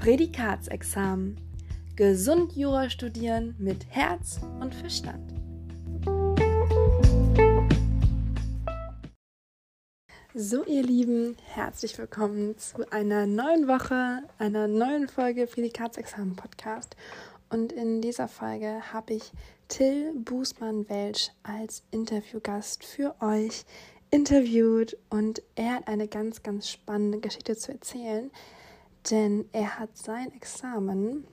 [0.00, 1.36] Prädikatsexamen.
[1.94, 5.34] Gesund Jura studieren mit Herz und Verstand.
[10.32, 16.96] So, ihr Lieben, herzlich willkommen zu einer neuen Woche, einer neuen Folge Prädikatsexamen Podcast.
[17.50, 19.32] Und in dieser Folge habe ich
[19.68, 23.66] Till Bußmann-Welsch als Interviewgast für euch
[24.10, 28.30] interviewt und er hat eine ganz, ganz spannende Geschichte zu erzählen,
[29.10, 31.26] denn er hat sein Examen,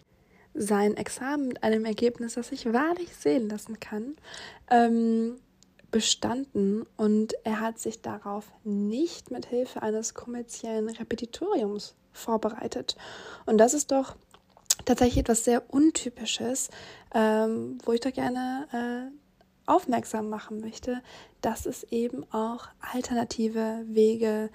[0.53, 4.15] sein Examen mit einem Ergebnis, das sich wahrlich sehen lassen kann,
[4.69, 5.35] ähm,
[5.91, 12.97] bestanden und er hat sich darauf nicht mit Hilfe eines kommerziellen Repetitoriums vorbereitet.
[13.45, 14.15] Und das ist doch
[14.85, 16.69] tatsächlich etwas sehr Untypisches,
[17.13, 19.17] ähm, wo ich doch gerne äh,
[19.65, 21.01] aufmerksam machen möchte,
[21.41, 24.49] dass es eben auch alternative Wege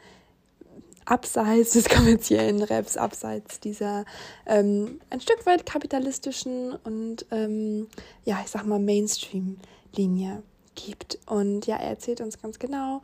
[1.04, 4.04] abseits des kommerziellen Raps, abseits dieser
[4.46, 7.88] ähm, ein Stück weit kapitalistischen und ähm,
[8.24, 10.42] ja, ich sag mal Mainstream-Linie
[10.74, 11.18] gibt.
[11.26, 13.02] Und ja, er erzählt uns ganz genau,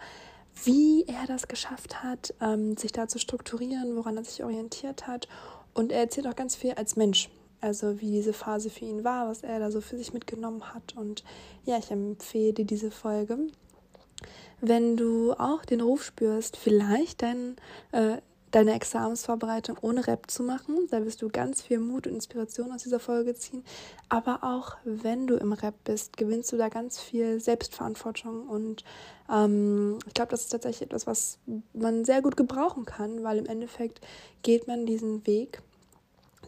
[0.65, 5.29] wie er das geschafft hat, ähm, sich da zu strukturieren, woran er sich orientiert hat.
[5.75, 7.29] Und er erzählt auch ganz viel als Mensch.
[7.61, 10.95] Also wie diese Phase für ihn war, was er da so für sich mitgenommen hat.
[10.97, 11.25] Und
[11.65, 13.39] ja, ich empfehle dir diese Folge.
[14.61, 17.57] Wenn du auch den Ruf spürst, vielleicht dein,
[17.93, 18.17] äh,
[18.51, 22.83] deine Examensvorbereitung ohne Rap zu machen, da wirst du ganz viel Mut und Inspiration aus
[22.83, 23.65] dieser Folge ziehen.
[24.09, 28.49] Aber auch wenn du im Rap bist, gewinnst du da ganz viel Selbstverantwortung.
[28.49, 28.85] Und
[29.31, 31.39] ähm, ich glaube, das ist tatsächlich etwas, was
[31.73, 34.01] man sehr gut gebrauchen kann, weil im Endeffekt
[34.43, 35.63] geht man diesen Weg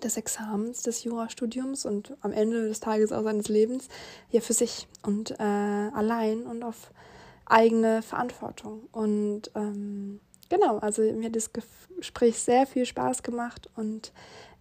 [0.02, 3.88] des Examens, des Jurastudiums und am Ende des Tages auch seines Lebens
[4.30, 6.90] ja für sich und äh, allein und auf
[7.50, 8.88] eigene Verantwortung.
[8.92, 14.12] Und ähm, genau, also mir hat das Gespräch sehr viel Spaß gemacht und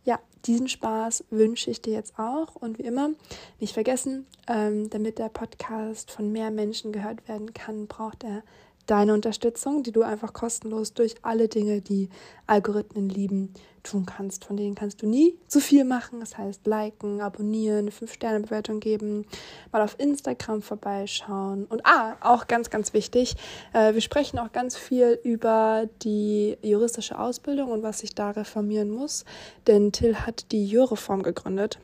[0.06, 2.56] ja, diesen Spaß wünsche ich dir jetzt auch.
[2.56, 3.12] Und wie immer,
[3.60, 8.44] nicht vergessen, ähm, damit der Podcast von mehr Menschen gehört werden kann, braucht er
[8.90, 12.10] deine Unterstützung, die du einfach kostenlos durch alle Dinge, die
[12.48, 14.46] Algorithmen lieben, tun kannst.
[14.46, 16.20] Von denen kannst du nie zu viel machen.
[16.20, 19.26] Das heißt, liken, abonnieren, 5-Sterne-Bewertung geben,
[19.72, 21.66] mal auf Instagram vorbeischauen.
[21.66, 23.36] Und ah, auch ganz, ganz wichtig,
[23.74, 28.90] äh, wir sprechen auch ganz viel über die juristische Ausbildung und was sich da reformieren
[28.90, 29.26] muss.
[29.68, 31.80] Denn Till hat die Jureform gegründet.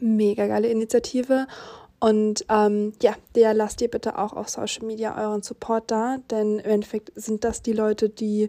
[0.00, 1.46] Mega geile Initiative.
[2.02, 6.58] Und ähm, ja, der lasst ihr bitte auch auf Social Media euren Support da, denn
[6.58, 8.48] im Endeffekt sind das die Leute, die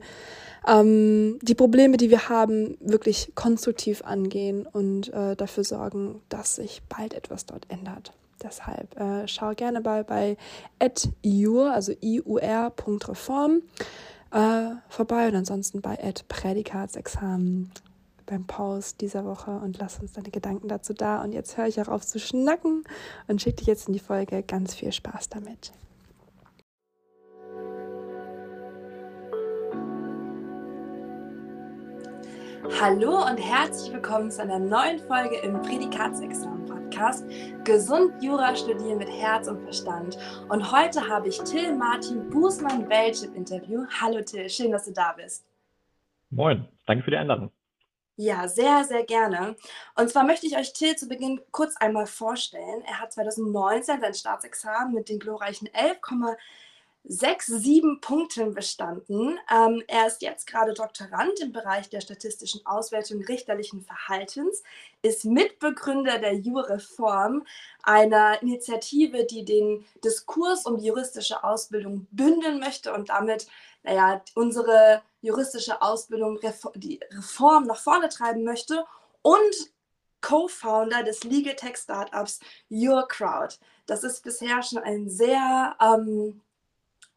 [0.67, 6.81] ähm, die Probleme, die wir haben, wirklich konstruktiv angehen und äh, dafür sorgen, dass sich
[6.89, 8.11] bald etwas dort ändert.
[8.41, 10.35] Deshalb äh, schau gerne bei, bei
[11.21, 13.61] @iur, also iur.reform
[14.31, 15.95] äh, vorbei und ansonsten bei
[16.27, 17.71] @prädikatsexamen
[18.25, 21.21] beim Pause dieser Woche und lass uns deine Gedanken dazu da.
[21.21, 22.83] Und jetzt höre ich auch auf zu schnacken
[23.27, 24.43] und schicke dich jetzt in die Folge.
[24.43, 25.73] Ganz viel Spaß damit.
[32.81, 37.25] Hallo und herzlich willkommen zu einer neuen Folge im Prädikatsexamen-Podcast
[37.63, 40.17] Gesund Jura studieren mit Herz und Verstand.
[40.49, 43.85] Und heute habe ich Till Martin Bußmann-Welch im Interview.
[44.01, 45.45] Hallo Till, schön, dass du da bist.
[46.29, 47.51] Moin, danke für die Einladung.
[48.15, 49.55] Ja, sehr, sehr gerne.
[49.95, 52.83] Und zwar möchte ich euch Till zu Beginn kurz einmal vorstellen.
[52.85, 59.39] Er hat 2019 sein Staatsexamen mit den glorreichen 11,67 Punkten bestanden.
[59.51, 64.61] Ähm, er ist jetzt gerade Doktorand im Bereich der statistischen Auswertung richterlichen Verhaltens,
[65.01, 67.47] ist Mitbegründer der Jurreform,
[67.81, 73.47] einer Initiative, die den Diskurs um die juristische Ausbildung bündeln möchte und damit
[73.81, 76.39] naja, unsere juristische Ausbildung,
[76.75, 78.85] die Reform nach vorne treiben möchte
[79.23, 79.71] und
[80.21, 82.39] Co-Founder des Legal Tech Startups
[82.69, 83.55] Your Crowd.
[83.85, 86.41] Das ist bisher schon ein sehr ähm,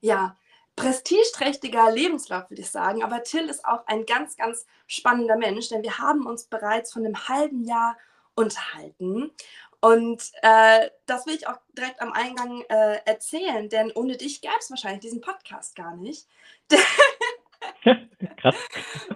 [0.01, 0.37] ja,
[0.77, 3.03] prestigeträchtiger Lebenslauf, würde ich sagen.
[3.03, 7.05] Aber Till ist auch ein ganz, ganz spannender Mensch, denn wir haben uns bereits von
[7.05, 7.97] einem halben Jahr
[8.35, 9.33] unterhalten.
[9.81, 14.55] Und äh, das will ich auch direkt am Eingang äh, erzählen, denn ohne dich gäbe
[14.59, 16.27] es wahrscheinlich diesen Podcast gar nicht.
[18.37, 18.57] Krass.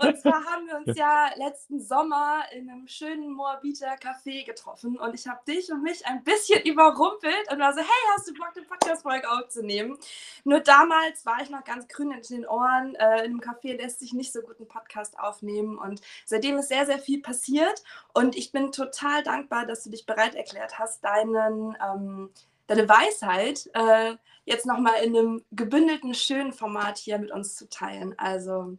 [0.00, 5.14] Und zwar haben wir uns ja letzten Sommer in einem schönen Moabiter Café getroffen und
[5.14, 8.52] ich habe dich und mich ein bisschen überrumpelt und war so, hey, hast du Bock,
[8.54, 9.98] den Podcast-Folge aufzunehmen?
[10.44, 12.94] Nur damals war ich noch ganz grün in den Ohren.
[12.96, 16.68] Äh, in einem Café lässt sich nicht so gut einen Podcast aufnehmen und seitdem ist
[16.68, 17.82] sehr, sehr viel passiert
[18.14, 22.30] und ich bin total dankbar, dass du dich bereit erklärt hast, deinen, ähm,
[22.66, 28.14] deine Weisheit äh, jetzt nochmal in einem gebündelten, schönen Format hier mit uns zu teilen.
[28.18, 28.78] Also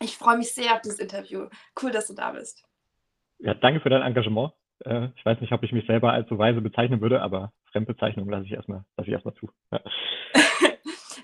[0.00, 1.48] ich freue mich sehr auf dieses Interview.
[1.80, 2.64] Cool, dass du da bist.
[3.38, 4.52] Ja, danke für dein Engagement.
[4.84, 8.28] Äh, ich weiß nicht, ob ich mich selber als so weise bezeichnen würde, aber Fremdbezeichnung
[8.28, 9.50] lasse ich erstmal, lasse ich erstmal zu.
[9.70, 9.80] Ja.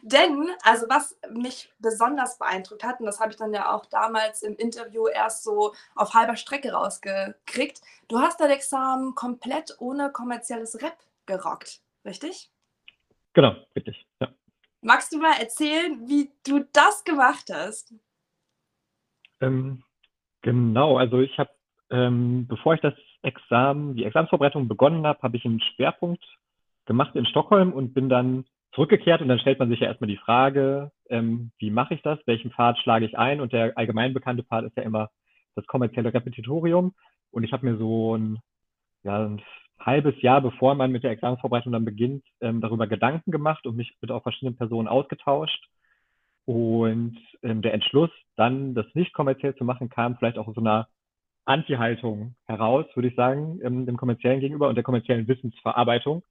[0.02, 4.42] Denn, also was mich besonders beeindruckt hat, und das habe ich dann ja auch damals
[4.42, 10.82] im Interview erst so auf halber Strecke rausgekriegt, du hast dein Examen komplett ohne kommerzielles
[10.82, 12.50] Rap gerockt, richtig?
[13.34, 14.06] Genau, richtig.
[14.20, 14.28] Ja.
[14.80, 17.94] Magst du mal erzählen, wie du das gemacht hast?
[19.40, 19.82] Ähm,
[20.42, 21.50] genau, also ich habe,
[21.90, 26.24] ähm, bevor ich das Examen, die Examensvorbereitung begonnen habe, habe ich einen Schwerpunkt
[26.86, 30.16] gemacht in Stockholm und bin dann zurückgekehrt und dann stellt man sich ja erstmal die
[30.16, 34.44] Frage, ähm, wie mache ich das, welchen Pfad schlage ich ein und der allgemein bekannte
[34.44, 35.10] Pfad ist ja immer
[35.54, 36.94] das kommerzielle Repetitorium
[37.30, 38.38] und ich habe mir so ein,
[39.02, 39.42] ja, ein
[39.84, 43.94] halbes Jahr, bevor man mit der Examensvorbereitung dann beginnt, ähm, darüber Gedanken gemacht und mich
[44.00, 45.68] mit auch verschiedenen Personen ausgetauscht
[46.46, 50.60] und ähm, der Entschluss, dann das nicht kommerziell zu machen, kam vielleicht auch aus so
[50.60, 50.88] einer
[51.46, 56.22] Anti-Haltung heraus, würde ich sagen, ähm, dem kommerziellen gegenüber und der kommerziellen Wissensverarbeitung,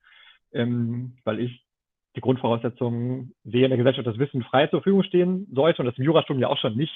[0.53, 1.63] ähm, weil ich
[2.15, 5.97] die Grundvoraussetzungen sehe in der Gesellschaft, dass Wissen frei zur Verfügung stehen sollte und das
[5.97, 6.93] im Jurastudium ja auch schon nicht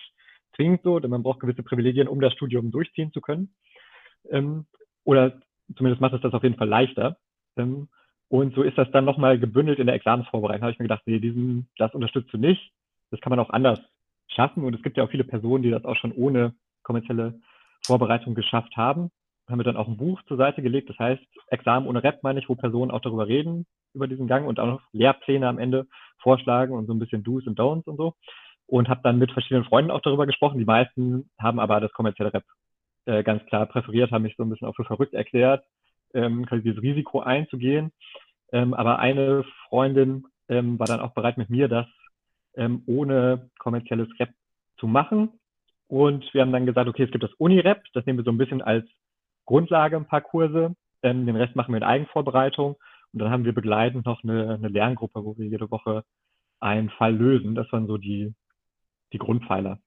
[0.56, 3.54] zwingend so, denn man braucht gewisse Privilegien, um das Studium durchziehen zu können.
[4.30, 4.66] Ähm,
[5.04, 5.40] oder
[5.76, 7.18] zumindest macht es das auf jeden Fall leichter.
[7.58, 7.88] Ähm,
[8.30, 10.62] und so ist das dann nochmal gebündelt in der Examensvorbereitung.
[10.62, 12.72] Da habe ich mir gedacht, nee, diesen, das unterstützt du nicht.
[13.10, 13.80] Das kann man auch anders
[14.28, 14.64] schaffen.
[14.64, 16.54] Und es gibt ja auch viele Personen, die das auch schon ohne
[16.84, 17.40] kommerzielle
[17.86, 19.12] Vorbereitung geschafft haben.
[19.48, 20.90] Haben wir dann auch ein Buch zur Seite gelegt.
[20.90, 24.46] Das heißt, Examen ohne Rap meine ich, wo Personen auch darüber reden, über diesen Gang
[24.46, 25.88] und auch noch Lehrpläne am Ende
[26.20, 28.14] vorschlagen und so ein bisschen Do's und Don'ts und so.
[28.66, 30.60] Und habe dann mit verschiedenen Freunden auch darüber gesprochen.
[30.60, 32.44] Die meisten haben aber das kommerzielle Rap
[33.08, 35.66] äh, ganz klar präferiert, haben mich so ein bisschen auch für verrückt erklärt,
[36.14, 37.92] ähm, dieses Risiko einzugehen.
[38.52, 41.88] Ähm, aber eine Freundin ähm, war dann auch bereit mit mir, das
[42.56, 44.30] ähm, ohne kommerzielles Rap
[44.78, 45.30] zu machen.
[45.88, 48.38] Und wir haben dann gesagt, okay, es gibt das Uni-Rap, das nehmen wir so ein
[48.38, 48.86] bisschen als
[49.46, 50.76] Grundlage, ein paar Kurse.
[51.02, 52.76] Ähm, den Rest machen wir in Eigenvorbereitung.
[53.14, 56.04] Und dann haben wir begleitend noch eine, eine Lerngruppe, wo wir jede Woche
[56.60, 57.56] einen Fall lösen.
[57.56, 58.34] Das waren so die,
[59.14, 59.80] die Grundpfeiler.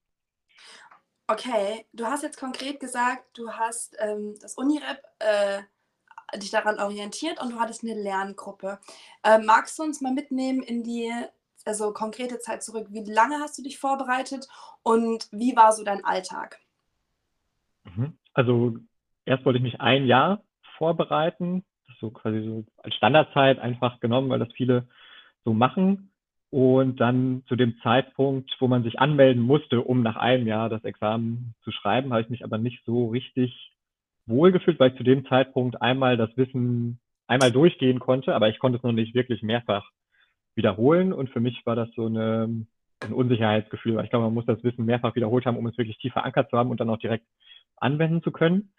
[1.31, 5.63] Okay, du hast jetzt konkret gesagt, du hast ähm, das Unirep äh,
[6.37, 8.81] dich daran orientiert und du hattest eine Lerngruppe.
[9.23, 11.13] Äh, magst du uns mal mitnehmen in die
[11.65, 12.89] also konkrete Zeit zurück?
[12.91, 14.49] Wie lange hast du dich vorbereitet
[14.83, 16.59] und wie war so dein Alltag?
[17.85, 18.19] Mhm.
[18.35, 18.79] Also
[19.25, 20.43] erst wollte ich mich ein Jahr
[20.79, 21.65] vorbereiten,
[22.01, 24.89] so quasi so als Standardzeit einfach genommen, weil das viele
[25.45, 26.10] so machen.
[26.51, 30.85] Und dann zu dem Zeitpunkt, wo man sich anmelden musste, um nach einem Jahr das
[30.85, 33.73] Examen zu schreiben, habe ich mich aber nicht so richtig
[34.27, 36.99] wohlgefühlt, weil ich zu dem Zeitpunkt einmal das Wissen
[37.29, 39.89] einmal durchgehen konnte, aber ich konnte es noch nicht wirklich mehrfach
[40.57, 41.13] wiederholen.
[41.13, 42.67] Und für mich war das so eine,
[43.01, 45.99] ein Unsicherheitsgefühl, weil ich glaube, man muss das Wissen mehrfach wiederholt haben, um es wirklich
[45.99, 47.27] tief verankert zu haben und dann auch direkt
[47.77, 48.73] anwenden zu können.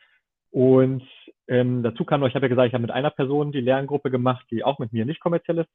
[0.51, 1.03] Und
[1.47, 4.12] ähm, dazu kam noch, ich habe ja gesagt, ich habe mit einer Person die Lerngruppe
[4.12, 5.68] gemacht, die auch mit mir nicht kommerzielles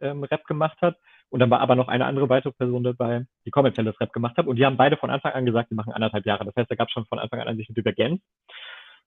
[0.00, 0.96] ähm, Rap gemacht hat.
[1.30, 4.46] Und dann war aber noch eine andere weitere Person dabei, die kommerzielles Rap gemacht hat.
[4.46, 6.44] Und die haben beide von Anfang an gesagt, die machen anderthalb Jahre.
[6.44, 8.22] Das heißt, da gab es schon von Anfang an an sich eine Divergenz.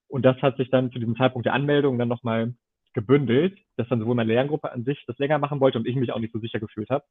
[0.10, 2.54] Und das hat sich dann zu diesem Zeitpunkt der Anmeldung dann nochmal
[2.94, 6.12] gebündelt, dass dann sowohl meine Lerngruppe an sich das länger machen wollte und ich mich
[6.12, 7.06] auch nicht so sicher gefühlt habe.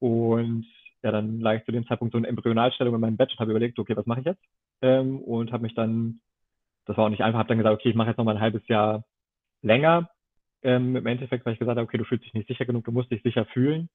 [0.00, 0.66] Und
[1.02, 3.50] ja, dann lag ich zu dem Zeitpunkt so in Embryonalstellung in meinem Bett und habe
[3.50, 4.42] überlegt, okay, was mache ich jetzt?
[4.82, 6.20] Ähm, und habe mich dann,
[6.86, 8.40] das war auch nicht einfach, habe dann gesagt, okay, ich mache jetzt noch mal ein
[8.40, 9.04] halbes Jahr
[9.62, 10.10] länger.
[10.62, 12.92] Ähm, Im Endeffekt, weil ich gesagt habe, okay, du fühlst dich nicht sicher genug, du
[12.92, 13.88] musst dich sicher fühlen.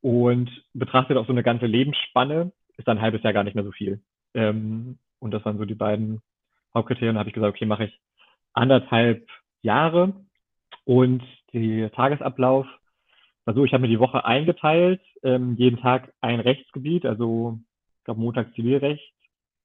[0.00, 3.72] Und betrachtet auch so eine ganze Lebensspanne, ist ein halbes Jahr gar nicht mehr so
[3.72, 4.00] viel.
[4.34, 6.20] Ähm, und das waren so die beiden
[6.74, 7.14] Hauptkriterien.
[7.14, 8.00] Da habe ich gesagt, okay, mache ich
[8.52, 9.26] anderthalb
[9.62, 10.14] Jahre.
[10.84, 12.66] Und der Tagesablauf
[13.44, 17.58] war so, ich habe mir die Woche eingeteilt, ähm, jeden Tag ein Rechtsgebiet, also
[17.98, 19.12] ich glaube Montag Zivilrecht,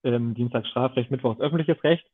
[0.04, 2.06] ähm, Dienstag Strafrecht, Mittwochs öffentliches Recht,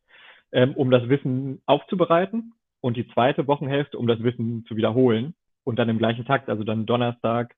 [0.52, 5.34] ähm, um das Wissen aufzubereiten und die zweite Wochenhälfte, um das Wissen zu wiederholen
[5.64, 7.56] und dann im gleichen Takt, also dann Donnerstag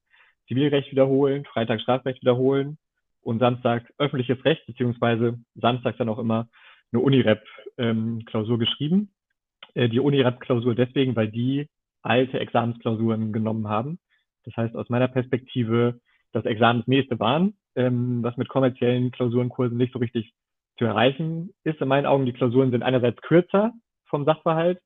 [0.47, 2.77] Zivilrecht wiederholen, Freitag Strafrecht wiederholen
[3.21, 6.49] und Samstag öffentliches Recht, beziehungsweise Samstag dann auch immer
[6.91, 9.11] eine Unirep-Klausur ähm, geschrieben.
[9.75, 11.67] Äh, die Unirep-Klausur deswegen, weil die
[12.01, 13.99] alte Examensklausuren genommen haben.
[14.43, 15.99] Das heißt, aus meiner Perspektive
[16.33, 20.33] das Examensnächste waren, ähm, was mit kommerziellen Klausurenkursen nicht so richtig
[20.77, 21.79] zu erreichen ist.
[21.79, 23.71] In meinen Augen, die Klausuren sind einerseits kürzer
[24.05, 24.79] vom Sachverhalt,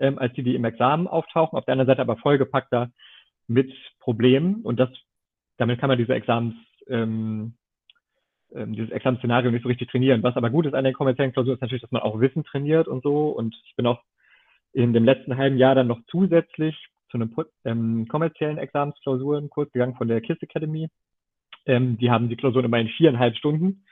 [0.00, 2.90] ähm, als die, die im Examen auftauchen, auf der anderen Seite aber vollgepackter
[3.46, 4.62] mit Problemen.
[4.62, 4.90] Und das
[5.60, 6.54] damit kann man diese Examens,
[6.88, 7.52] ähm,
[8.54, 10.22] ähm, dieses Examensszenario nicht so richtig trainieren.
[10.22, 12.88] Was aber gut ist an den kommerziellen Klausuren ist natürlich, dass man auch Wissen trainiert
[12.88, 13.28] und so.
[13.28, 14.00] Und ich bin auch
[14.72, 16.76] in dem letzten halben Jahr dann noch zusätzlich
[17.10, 20.88] zu einem ähm, kommerziellen Examensklausurenkurs gegangen von der KISS Academy.
[21.66, 23.84] Ähm, die haben die Klausuren immer in viereinhalb Stunden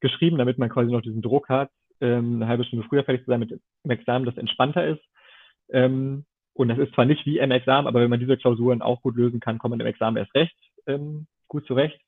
[0.00, 1.70] geschrieben, damit man quasi noch diesen Druck hat,
[2.00, 5.02] ähm, eine halbe Stunde früher fertig zu sein mit dem Examen, das entspannter ist.
[5.70, 9.02] Ähm, und das ist zwar nicht wie im Examen, aber wenn man diese Klausuren auch
[9.02, 10.56] gut lösen kann, kommt man im Examen erst recht
[10.86, 12.00] ähm, gut zurecht.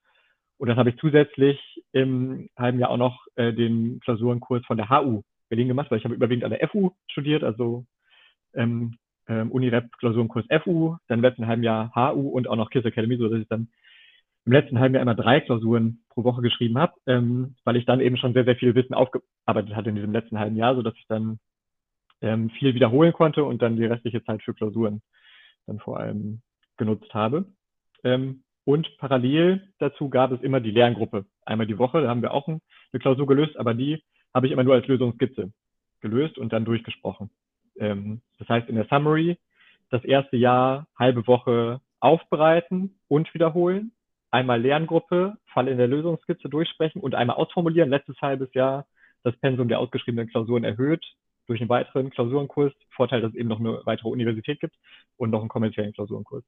[0.57, 1.61] Und dann habe ich zusätzlich
[1.93, 6.05] im halben Jahr auch noch äh, den Klausurenkurs von der HU Berlin gemacht, weil ich
[6.05, 7.85] habe überwiegend an der FU studiert, also
[8.55, 8.97] ähm,
[9.29, 13.29] ähm, Unirep-Klausurenkurs FU, dann im letzten halben Jahr HU und auch noch KISS Academy, so
[13.29, 13.69] dass ich dann
[14.47, 18.01] im letzten halben Jahr immer drei Klausuren pro Woche geschrieben habe, ähm, weil ich dann
[18.01, 20.95] eben schon sehr, sehr viel Wissen aufgearbeitet hatte in diesem letzten halben Jahr, so dass
[20.97, 21.39] ich dann
[22.21, 25.03] ähm, viel wiederholen konnte und dann die restliche Zeit für Klausuren
[25.67, 26.41] dann vor allem
[26.77, 27.47] genutzt habe.
[28.05, 31.27] Ähm, und parallel dazu gab es immer die Lerngruppe.
[31.45, 32.61] Einmal die Woche, da haben wir auch eine
[33.01, 34.03] Klausur gelöst, aber die
[34.35, 35.53] habe ich immer nur als Lösungsskizze
[36.01, 37.31] gelöst und dann durchgesprochen.
[37.79, 39.39] Ähm, das heißt, in der Summary
[39.91, 43.93] das erste Jahr halbe Woche aufbereiten und wiederholen,
[44.31, 47.91] einmal Lerngruppe, Fall in der Lösungsskizze durchsprechen und einmal ausformulieren.
[47.91, 48.87] Letztes halbes Jahr
[49.23, 51.05] das Pensum der ausgeschriebenen Klausuren erhöht
[51.49, 52.73] durch einen weiteren Klausurenkurs.
[52.91, 54.77] Vorteil, dass es eben noch eine weitere Universität gibt
[55.17, 56.45] und noch einen kommerziellen Klausurenkurs.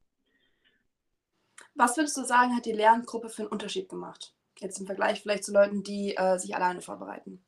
[1.74, 4.34] Was würdest du sagen, hat die Lerngruppe für einen Unterschied gemacht?
[4.58, 7.42] Jetzt im Vergleich vielleicht zu Leuten, die äh, sich alleine vorbereiten.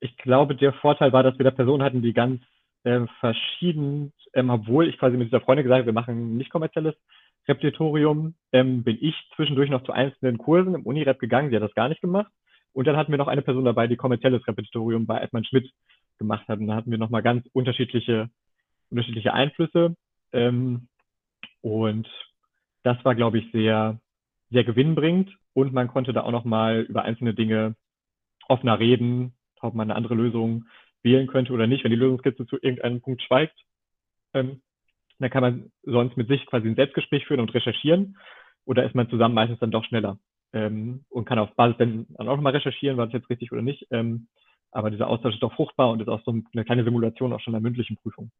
[0.00, 2.42] Ich glaube, der Vorteil war, dass wir da Personen hatten, die ganz
[2.84, 6.94] äh, verschieden, ähm, obwohl ich quasi mit dieser Freundin gesagt habe, wir machen nicht kommerzielles
[7.48, 11.74] Repetitorium, ähm, bin ich zwischendurch noch zu einzelnen Kursen im Unirep gegangen, die hat das
[11.74, 12.30] gar nicht gemacht.
[12.72, 15.70] Und dann hatten wir noch eine Person dabei, die kommerzielles Repetitorium bei Edmund Schmidt
[16.22, 16.58] gemacht hat.
[16.58, 18.30] Und da hatten wir nochmal ganz unterschiedliche,
[18.90, 19.96] unterschiedliche Einflüsse.
[20.32, 20.88] Ähm,
[21.60, 22.08] und
[22.82, 24.00] das war, glaube ich, sehr,
[24.50, 25.30] sehr gewinnbringend.
[25.54, 27.76] Und man konnte da auch nochmal über einzelne Dinge
[28.48, 30.64] offener reden, ob man eine andere Lösung
[31.02, 33.58] wählen könnte oder nicht, wenn die Lösungskizze zu irgendeinem Punkt schweigt.
[34.34, 34.62] Ähm,
[35.18, 38.16] dann kann man sonst mit sich quasi ein Selbstgespräch führen und recherchieren.
[38.64, 40.18] Oder ist man zusammen meistens dann doch schneller
[40.52, 43.86] ähm, und kann auf Basis dann auch nochmal recherchieren, war das jetzt richtig oder nicht.
[43.90, 44.28] Ähm,
[44.72, 47.54] aber dieser Austausch ist doch fruchtbar und ist auch so eine kleine Simulation auch schon
[47.54, 48.30] einer mündlichen Prüfung.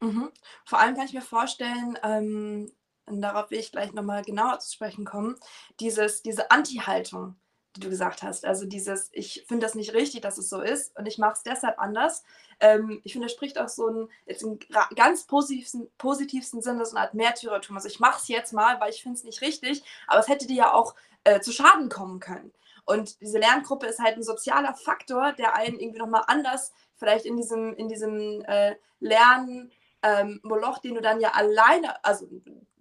[0.00, 0.30] Mhm.
[0.64, 2.72] Vor allem kann ich mir vorstellen, ähm,
[3.06, 5.36] darauf will ich gleich nochmal genauer zu sprechen kommen,
[5.80, 7.36] dieses, diese Anti-Haltung,
[7.76, 8.44] die du gesagt hast.
[8.44, 11.42] Also dieses, ich finde das nicht richtig, dass es so ist und ich mache es
[11.44, 12.24] deshalb anders.
[12.60, 14.58] Ähm, ich finde, das spricht auch so ein, jetzt im
[14.96, 17.76] ganz positivsten, positivsten Sinne so eine Art Märtyrertum.
[17.76, 20.46] Also ich mache es jetzt mal, weil ich finde es nicht richtig, aber es hätte
[20.46, 22.52] dir ja auch äh, zu Schaden kommen können.
[22.84, 27.36] Und diese Lerngruppe ist halt ein sozialer Faktor, der einen irgendwie nochmal anders vielleicht in
[27.36, 29.70] diesem, in diesem äh, Lernen
[30.02, 32.26] ähm, Moloch, den du dann ja alleine, also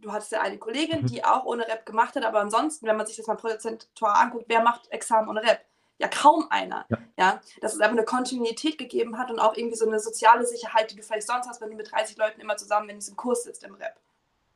[0.01, 1.07] du hattest ja eine Kollegin, mhm.
[1.07, 4.45] die auch ohne Rap gemacht hat, aber ansonsten, wenn man sich das mal prozentual anguckt,
[4.47, 5.61] wer macht Examen ohne Rap?
[5.99, 6.85] Ja, kaum einer.
[6.89, 6.97] Ja.
[7.17, 7.41] ja.
[7.61, 10.95] Dass es einfach eine Kontinuität gegeben hat und auch irgendwie so eine soziale Sicherheit, die
[10.95, 13.63] du vielleicht sonst hast, wenn du mit 30 Leuten immer zusammen in diesem Kurs sitzt
[13.63, 13.99] im Rap.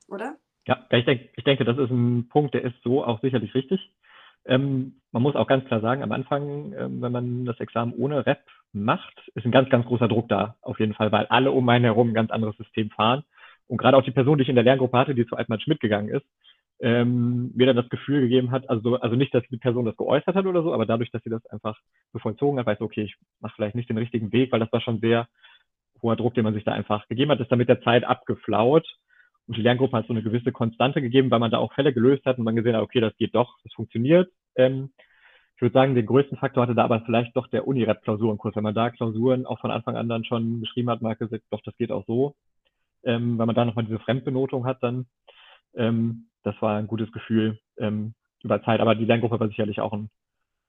[0.08, 0.38] Oder?
[0.66, 3.80] Ja, ich, denk, ich denke, das ist ein Punkt, der ist so auch sicherlich richtig.
[4.46, 8.26] Ähm, man muss auch ganz klar sagen, am Anfang, ähm, wenn man das Examen ohne
[8.26, 8.42] Rap
[8.74, 11.86] macht, ist ein ganz, ganz großer Druck da, auf jeden Fall, weil alle um einen
[11.86, 13.24] herum ein ganz anderes System fahren.
[13.68, 15.80] Und gerade auch die Person, die ich in der Lerngruppe hatte, die zu Altmann Schmidt
[15.80, 16.26] gegangen ist,
[16.82, 20.36] ähm, mir dann das Gefühl gegeben hat, also, also nicht, dass die Person das geäußert
[20.36, 21.80] hat oder so, aber dadurch, dass sie das einfach
[22.12, 24.82] so vollzogen hat, weiß okay, ich mache vielleicht nicht den richtigen Weg, weil das war
[24.82, 25.30] schon sehr
[26.02, 28.86] hoher Druck, den man sich da einfach gegeben hat, ist dann mit der Zeit abgeflaut.
[29.48, 32.26] Und die Lerngruppe hat so eine gewisse Konstante gegeben, weil man da auch Fälle gelöst
[32.26, 34.32] hat und man gesehen hat, okay, das geht doch, das funktioniert.
[34.56, 34.92] Ähm,
[35.56, 38.56] ich würde sagen, den größten Faktor hatte da aber vielleicht doch der Unirep-Klausurenkurs.
[38.56, 41.62] Wenn man da Klausuren auch von Anfang an dann schon geschrieben hat, man gesagt, doch,
[41.64, 42.36] das geht auch so.
[43.04, 45.06] Ähm, weil man da nochmal diese Fremdbenotung hat, dann
[45.76, 48.80] ähm, das war ein gutes Gefühl ähm, über Zeit.
[48.80, 50.10] Aber die Lerngruppe war sicherlich auch ein,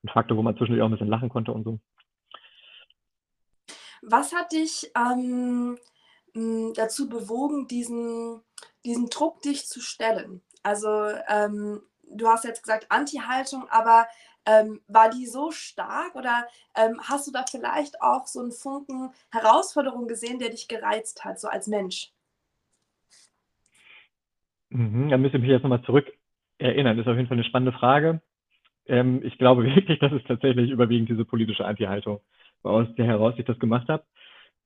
[0.05, 1.81] ein Faktor, wo man zwischendurch auch ein bisschen lachen konnte und so.
[4.03, 5.77] Was hat dich ähm,
[6.75, 8.43] dazu bewogen, diesen,
[8.85, 10.43] diesen Druck dich zu stellen?
[10.63, 10.89] Also
[11.29, 14.07] ähm, du hast jetzt gesagt Anti-Haltung, aber
[14.47, 19.11] ähm, war die so stark oder ähm, hast du da vielleicht auch so einen Funken
[19.31, 22.13] Herausforderung gesehen, der dich gereizt hat, so als Mensch?
[24.71, 26.07] Mhm, da müsste ich mich jetzt nochmal zurück
[26.59, 26.97] erinnern.
[26.97, 28.21] Das ist auf jeden Fall eine spannende Frage.
[28.87, 32.21] Ähm, ich glaube wirklich, dass es tatsächlich überwiegend diese politische Anti-Haltung
[32.63, 34.05] war, aus der heraus ich das gemacht habe.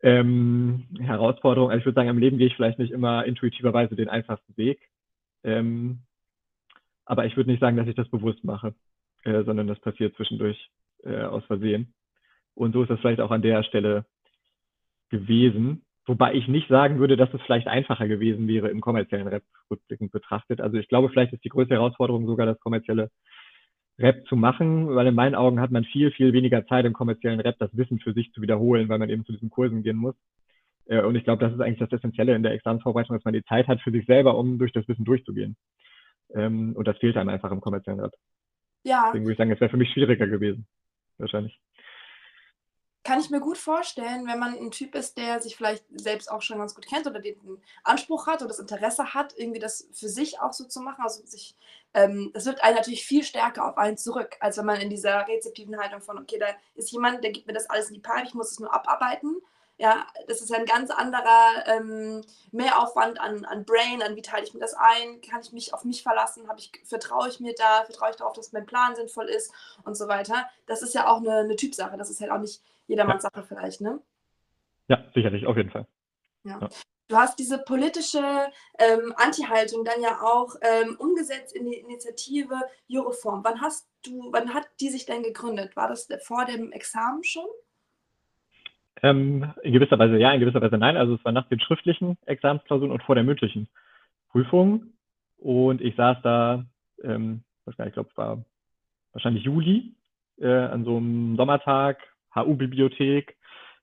[0.03, 4.09] Ähm, Herausforderung, also ich würde sagen, im Leben gehe ich vielleicht nicht immer intuitiverweise den
[4.09, 4.81] einfachsten Weg.
[5.45, 6.01] Ähm,
[7.05, 8.75] aber ich würde nicht sagen, dass ich das bewusst mache,
[9.25, 10.71] äh, sondern das passiert zwischendurch
[11.05, 11.93] äh, aus Versehen.
[12.55, 14.07] Und so ist das vielleicht auch an der Stelle
[15.11, 15.85] gewesen.
[16.07, 20.13] Wobei ich nicht sagen würde, dass es vielleicht einfacher gewesen wäre im kommerziellen Rap rückblickend
[20.13, 20.61] betrachtet.
[20.61, 23.11] Also ich glaube, vielleicht ist die größte Herausforderung sogar das kommerzielle
[24.01, 27.41] Rap zu machen, weil in meinen Augen hat man viel, viel weniger Zeit im kommerziellen
[27.41, 30.15] Rap, das Wissen für sich zu wiederholen, weil man eben zu diesen Kursen gehen muss.
[30.87, 33.45] Äh, und ich glaube, das ist eigentlich das Essentielle in der Examensvorbereitung, dass man die
[33.45, 35.57] Zeit hat für sich selber, um durch das Wissen durchzugehen.
[36.35, 38.13] Ähm, und das fehlt einem einfach im kommerziellen Rap.
[38.85, 39.05] Ja.
[39.07, 40.67] Deswegen würde ich sagen, es wäre für mich schwieriger gewesen.
[41.19, 41.59] Wahrscheinlich.
[43.03, 46.43] Kann ich mir gut vorstellen, wenn man ein Typ ist, der sich vielleicht selbst auch
[46.43, 50.09] schon ganz gut kennt oder den Anspruch hat oder das Interesse hat, irgendwie das für
[50.09, 51.03] sich auch so zu machen.
[51.03, 51.57] Also sich,
[51.95, 55.27] ähm, das wirkt einen natürlich viel stärker auf einen zurück, als wenn man in dieser
[55.27, 58.27] rezeptiven Haltung von, okay, da ist jemand, der gibt mir das alles in die Pipe,
[58.27, 59.41] ich muss es nur abarbeiten.
[59.79, 62.21] Ja, das ist ein ganz anderer ähm,
[62.53, 65.85] Mehraufwand an, an Brain, an wie teile ich mir das ein, kann ich mich auf
[65.85, 69.51] mich verlassen, ich, vertraue ich mir da, vertraue ich darauf, dass mein Plan sinnvoll ist
[69.85, 70.51] und so weiter.
[70.67, 73.31] Das ist ja auch eine, eine Typsache, das ist halt auch nicht jedermanns ja.
[73.31, 74.01] Sache vielleicht, ne?
[74.89, 75.87] Ja, sicherlich, auf jeden Fall.
[76.45, 76.59] Ja.
[76.61, 76.69] ja.
[77.09, 78.23] Du hast diese politische
[78.79, 82.55] ähm, Anti-Haltung dann ja auch ähm, umgesetzt in die Initiative
[82.87, 83.43] Jureform.
[83.43, 85.75] Wann hast du, wann hat die sich denn gegründet?
[85.75, 87.47] War das vor dem Examen schon?
[89.03, 90.97] Ähm, in gewisser Weise ja, in gewisser Weise nein.
[90.97, 93.69] Also es war nach den schriftlichen Examensklausuren und vor der mündlichen
[94.31, 94.93] Prüfung.
[95.39, 96.65] Und ich saß da,
[97.03, 98.45] ähm, ich glaube, es war
[99.13, 99.97] wahrscheinlich Juli,
[100.39, 101.99] äh, an so einem Sommertag,
[102.35, 103.37] HU-Bibliothek.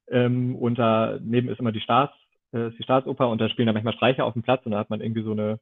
[0.10, 2.14] Ähm, und daneben ist immer die, Staats,
[2.52, 4.90] äh, die Staatsoper und da spielen da manchmal Streicher auf dem Platz und da hat
[4.90, 5.60] man irgendwie so eine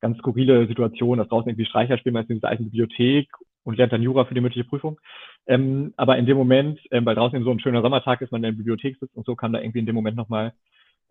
[0.00, 3.28] ganz skurrile Situation, dass draußen irgendwie Streicher spielen, meistens in dieser alten Bibliothek
[3.64, 5.00] und lernt dann Jura für die mündliche Prüfung.
[5.46, 8.50] Ähm, aber in dem Moment, ähm, weil draußen so ein schöner Sommertag ist, man in
[8.50, 10.52] der Bibliothek sitzt und so kam da irgendwie in dem Moment nochmal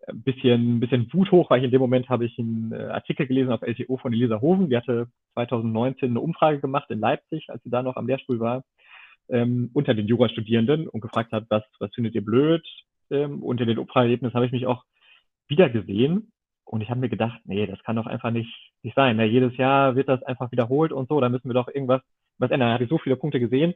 [0.06, 2.84] ein bisschen, ein bisschen Wut hoch, weil ich in dem Moment habe ich einen äh,
[2.84, 4.70] Artikel gelesen auf LTO von Elisa Hoven.
[4.70, 8.62] Die hatte 2019 eine Umfrage gemacht in Leipzig, als sie da noch am Lehrstuhl war,
[9.28, 12.66] ähm, unter den Jurastudierenden und gefragt hat, was, was findet ihr blöd?
[13.10, 14.84] Ähm, unter den Umfrageergebnissen habe ich mich auch
[15.48, 16.32] wieder gesehen
[16.64, 18.52] und ich habe mir gedacht, nee, das kann doch einfach nicht,
[18.82, 19.16] nicht sein.
[19.16, 19.26] Ne?
[19.26, 22.02] Jedes Jahr wird das einfach wiederholt und so, da müssen wir doch irgendwas
[22.38, 22.68] was ändern.
[22.68, 23.74] Da habe ich so viele Punkte gesehen.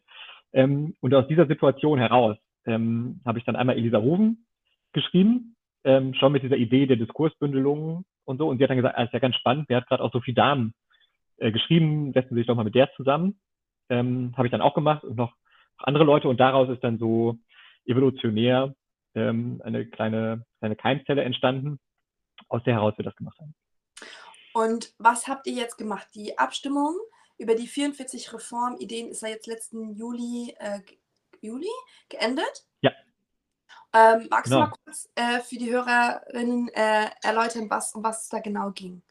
[0.52, 4.44] Ähm, und aus dieser Situation heraus ähm, habe ich dann einmal Elisa Hoven
[4.92, 8.48] geschrieben, ähm, schon mit dieser Idee der Diskursbündelung und so.
[8.48, 10.34] Und sie hat dann gesagt, ah, ist ja ganz spannend, wer hat gerade auch Sophie
[10.34, 10.74] Dahmen
[11.38, 13.38] äh, geschrieben, setzen Sie sich doch mal mit der zusammen.
[13.90, 15.34] Ähm, habe ich dann auch gemacht und noch
[15.78, 16.28] andere Leute.
[16.28, 17.38] Und daraus ist dann so
[17.84, 18.74] evolutionär
[19.14, 21.78] ähm, eine kleine, kleine Keimzelle entstanden,
[22.48, 23.54] aus der heraus wir das gemacht haben.
[24.52, 26.08] Und was habt ihr jetzt gemacht?
[26.14, 26.96] Die Abstimmung
[27.38, 30.80] über die 44 Reformideen ist ja jetzt letzten Juli, äh,
[31.40, 31.70] Juli
[32.08, 32.66] geendet.
[32.82, 32.92] Ja.
[33.92, 34.64] Ähm, magst genau.
[34.64, 38.70] du mal kurz äh, für die Hörerinnen äh, erläutern, was, um was es da genau
[38.70, 39.02] ging?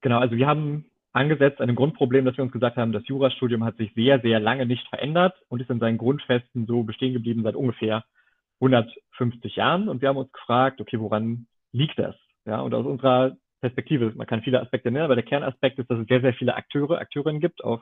[0.00, 3.64] Genau, also wir haben angesetzt an dem Grundproblem, dass wir uns gesagt haben, das Jurastudium
[3.64, 7.42] hat sich sehr, sehr lange nicht verändert und ist in seinen Grundfesten so bestehen geblieben
[7.44, 8.04] seit ungefähr
[8.60, 9.88] 150 Jahren.
[9.88, 12.16] Und wir haben uns gefragt, okay, woran liegt das?
[12.44, 14.12] Ja, und aus unserer Perspektive.
[14.14, 16.98] Man kann viele Aspekte nennen, aber der Kernaspekt ist, dass es sehr, sehr viele Akteure,
[16.98, 17.80] Akteurinnen gibt auf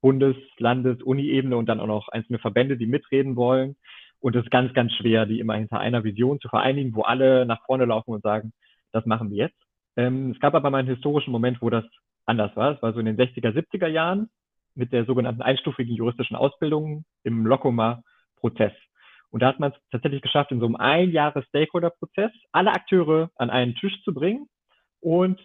[0.00, 3.76] Bundes-, Landes-, Uni-Ebene und dann auch noch einzelne Verbände, die mitreden wollen.
[4.20, 7.44] Und es ist ganz, ganz schwer, die immer hinter einer Vision zu vereinigen, wo alle
[7.44, 8.52] nach vorne laufen und sagen,
[8.92, 9.60] das machen wir jetzt.
[9.96, 11.84] Ähm, es gab aber mal einen historischen Moment, wo das
[12.28, 12.74] anders war.
[12.74, 14.28] Es war so in den 60er, 70er Jahren
[14.74, 18.72] mit der sogenannten einstufigen juristischen Ausbildung im Lokoma-Prozess.
[19.30, 23.30] Und da hat man es tatsächlich geschafft, in so einem ein Jahres Stakeholder-Prozess alle Akteure
[23.36, 24.46] an einen Tisch zu bringen
[25.00, 25.40] und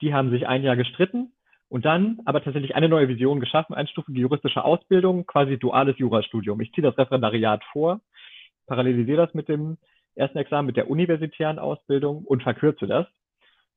[0.00, 1.32] die haben sich ein Jahr gestritten
[1.68, 6.60] und dann aber tatsächlich eine neue Vision geschaffen, einstufige juristische Ausbildung, quasi duales Jurastudium.
[6.60, 8.00] Ich ziehe das Referendariat vor,
[8.66, 9.78] parallelisiere das mit dem
[10.14, 13.06] ersten Examen, mit der universitären Ausbildung und verkürze das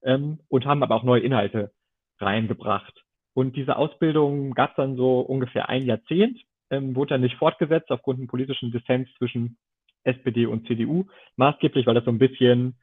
[0.04, 1.71] ähm, und haben aber auch neue Inhalte
[2.19, 3.04] reingebracht.
[3.34, 7.91] Und diese Ausbildung gab es dann so ungefähr ein Jahrzehnt, ähm, wurde dann nicht fortgesetzt
[7.91, 9.58] aufgrund einem politischen Dissens zwischen
[10.04, 12.75] SPD und CDU, maßgeblich, weil das so ein bisschen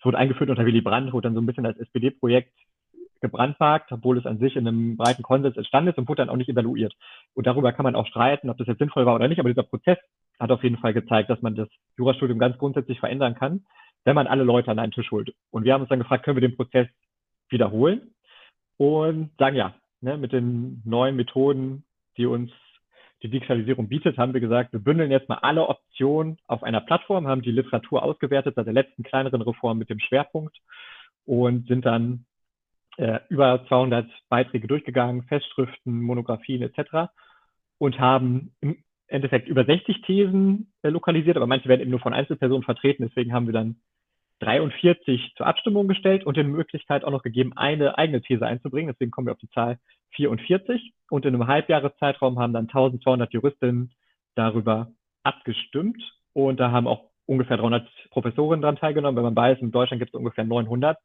[0.00, 2.54] es wurde eingeführt unter Willy Brandt, wurde dann so ein bisschen als SPD-Projekt
[3.20, 6.36] gebrandmarkt, obwohl es an sich in einem breiten Konsens entstanden ist und wurde dann auch
[6.36, 6.94] nicht evaluiert.
[7.34, 9.62] Und darüber kann man auch streiten, ob das jetzt sinnvoll war oder nicht, aber dieser
[9.62, 9.98] Prozess
[10.38, 13.66] hat auf jeden Fall gezeigt, dass man das Jurastudium ganz grundsätzlich verändern kann,
[14.04, 15.34] wenn man alle Leute an einen Tisch holt.
[15.50, 16.88] Und wir haben uns dann gefragt, können wir den Prozess
[17.50, 18.14] wiederholen?
[18.80, 21.84] Und sagen ja, ne, mit den neuen Methoden,
[22.16, 22.50] die uns
[23.22, 27.26] die Digitalisierung bietet, haben wir gesagt, wir bündeln jetzt mal alle Optionen auf einer Plattform,
[27.26, 30.56] haben die Literatur ausgewertet seit der letzten kleineren Reform mit dem Schwerpunkt
[31.26, 32.24] und sind dann
[32.96, 37.12] äh, über 200 Beiträge durchgegangen, Festschriften, Monographien etc.
[37.76, 42.14] und haben im Endeffekt über 60 Thesen äh, lokalisiert, aber manche werden eben nur von
[42.14, 43.06] Einzelpersonen vertreten.
[43.06, 43.76] Deswegen haben wir dann
[44.40, 48.92] 43 zur Abstimmung gestellt und die Möglichkeit auch noch gegeben, eine eigene These einzubringen.
[48.92, 49.78] Deswegen kommen wir auf die Zahl
[50.16, 50.92] 44.
[51.10, 53.92] Und in einem Halbjahreszeitraum haben dann 1200 Juristinnen
[54.34, 54.90] darüber
[55.22, 56.02] abgestimmt.
[56.32, 59.16] Und da haben auch ungefähr 300 Professorinnen daran teilgenommen.
[59.16, 60.98] Wenn man weiß, in Deutschland gibt es ungefähr 900,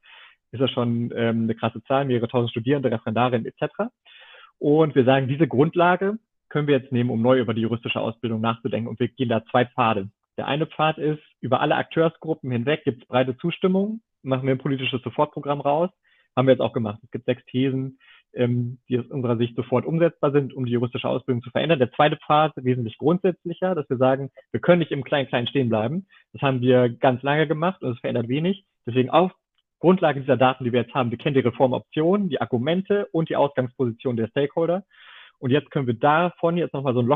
[0.52, 3.91] ist das schon ähm, eine krasse Zahl, mehrere tausend Studierende, Referendarinnen etc.
[4.60, 6.17] Und wir sagen, diese Grundlage
[6.50, 8.88] können wir jetzt nehmen, um neu über die juristische Ausbildung nachzudenken.
[8.88, 10.10] Und wir gehen da zwei Pfade.
[10.38, 14.60] Der eine Pfad ist, über alle Akteursgruppen hinweg gibt es breite Zustimmung, machen wir ein
[14.60, 15.89] politisches Sofortprogramm raus.
[16.36, 17.00] Haben wir jetzt auch gemacht.
[17.04, 17.98] Es gibt sechs Thesen,
[18.34, 21.80] ähm, die aus unserer Sicht sofort umsetzbar sind, um die juristische Ausbildung zu verändern.
[21.80, 26.08] Der zweite Pfad wesentlich grundsätzlicher, dass wir sagen, wir können nicht im Klein-Klein stehen bleiben.
[26.34, 28.65] Das haben wir ganz lange gemacht und es verändert wenig.
[28.86, 29.32] Deswegen auf
[29.80, 33.36] Grundlage dieser Daten, die wir jetzt haben, wir kennen die Reformoptionen, die Argumente und die
[33.36, 34.84] Ausgangsposition der Stakeholder.
[35.39, 37.10] Und jetzt können wir davon jetzt nochmal so einen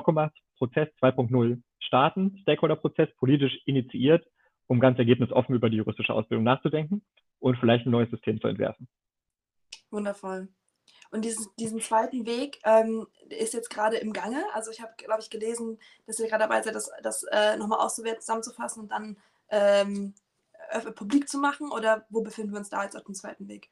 [0.59, 4.25] Lockomat-Prozess 2.0 starten, Stakeholder-Prozess, politisch initiiert,
[4.67, 7.01] um ganz ergebnisoffen über die juristische Ausbildung nachzudenken
[7.39, 8.87] und vielleicht ein neues System zu entwerfen.
[9.89, 10.49] Wundervoll.
[11.11, 14.43] Und diesen, diesen zweiten Weg ähm, ist jetzt gerade im Gange.
[14.53, 17.79] Also ich habe, glaube ich, gelesen, dass ihr gerade dabei seid, das, das äh, nochmal
[17.79, 19.17] auszuwerten, zusammenzufassen und dann
[19.49, 20.13] ähm,
[20.95, 21.71] publik zu machen.
[21.71, 23.69] Oder wo befinden wir uns da jetzt auf dem zweiten Weg?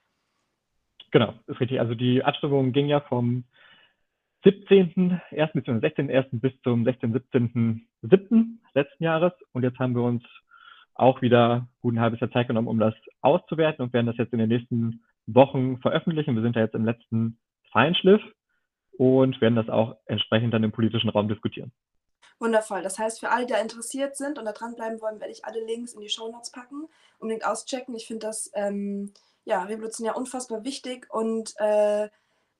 [1.12, 1.80] Genau, ist richtig.
[1.80, 3.44] Also die Abstimmung ging ja vom
[4.44, 5.52] 17.01.
[5.54, 6.40] bis zum 16.01.
[6.40, 8.46] bis zum 16.17.07.
[8.74, 9.34] letzten Jahres.
[9.54, 10.24] Und jetzt haben wir uns
[10.96, 14.34] auch wieder gut ein halbes Jahr Zeit genommen, um das auszuwerten und werden das jetzt
[14.34, 16.36] in den nächsten Wochen veröffentlichen.
[16.36, 17.40] Wir sind ja jetzt im letzten
[17.72, 18.22] Feinschliff
[18.98, 21.72] und werden das auch entsprechend dann im politischen Raum diskutieren.
[22.40, 22.84] Wundervoll.
[22.84, 25.64] Das heißt, für alle, die da interessiert sind und da dranbleiben wollen, werde ich alle
[25.66, 26.88] Links in die Show Notes packen.
[27.20, 27.96] Unbedingt auschecken.
[27.96, 32.10] Ich finde das ähm, ja, revolutionär unfassbar wichtig und äh,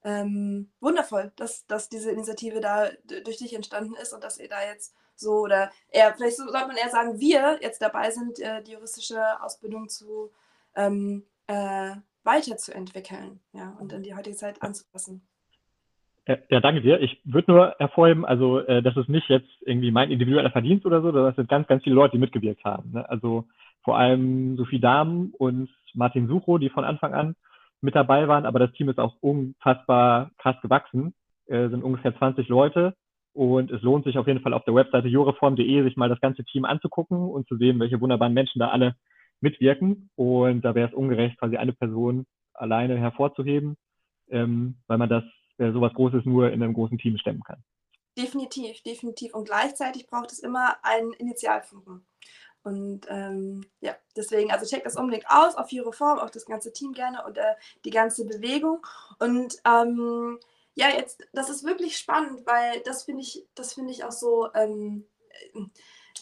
[0.04, 2.88] ähm, wundervoll, dass, dass diese Initiative da
[3.24, 6.76] durch dich entstanden ist und dass ihr da jetzt so oder eher, vielleicht sollte man
[6.76, 10.30] eher sagen, wir jetzt dabei sind, äh, die juristische Ausbildung zu
[10.76, 15.22] ähm, äh, weiterzuentwickeln ja, und in die heutige Zeit anzupassen.
[16.50, 17.00] Ja, danke dir.
[17.00, 21.00] Ich würde nur hervorheben, also äh, das ist nicht jetzt irgendwie mein individueller Verdienst oder
[21.00, 22.92] so, das sind ganz, ganz viele Leute, die mitgewirkt haben.
[22.92, 23.08] Ne?
[23.08, 23.46] Also
[23.82, 27.34] vor allem Sophie Dahm und Martin Sucho, die von Anfang an
[27.80, 31.14] mit dabei waren, aber das Team ist auch unfassbar krass gewachsen,
[31.46, 32.94] äh, sind ungefähr 20 Leute
[33.38, 36.44] und es lohnt sich auf jeden Fall auf der Webseite jureform.de sich mal das ganze
[36.44, 38.96] Team anzugucken und zu sehen, welche wunderbaren Menschen da alle
[39.40, 40.10] mitwirken.
[40.16, 43.76] Und da wäre es ungerecht, quasi eine Person alleine hervorzuheben,
[44.28, 45.22] ähm, weil man das
[45.58, 47.62] äh, sowas Großes nur in einem großen Team stemmen kann.
[48.18, 49.32] Definitiv, definitiv.
[49.34, 52.04] Und gleichzeitig braucht es immer einen Initialfunken.
[52.62, 56.72] Und ähm, ja, deswegen, also checkt das unbedingt aus auf ihre Form, auch das ganze
[56.72, 58.84] Team gerne und äh, die ganze Bewegung.
[59.18, 60.38] Und ähm,
[60.74, 64.48] ja, jetzt, das ist wirklich spannend, weil das finde ich, das finde ich auch so,
[64.54, 65.06] ähm,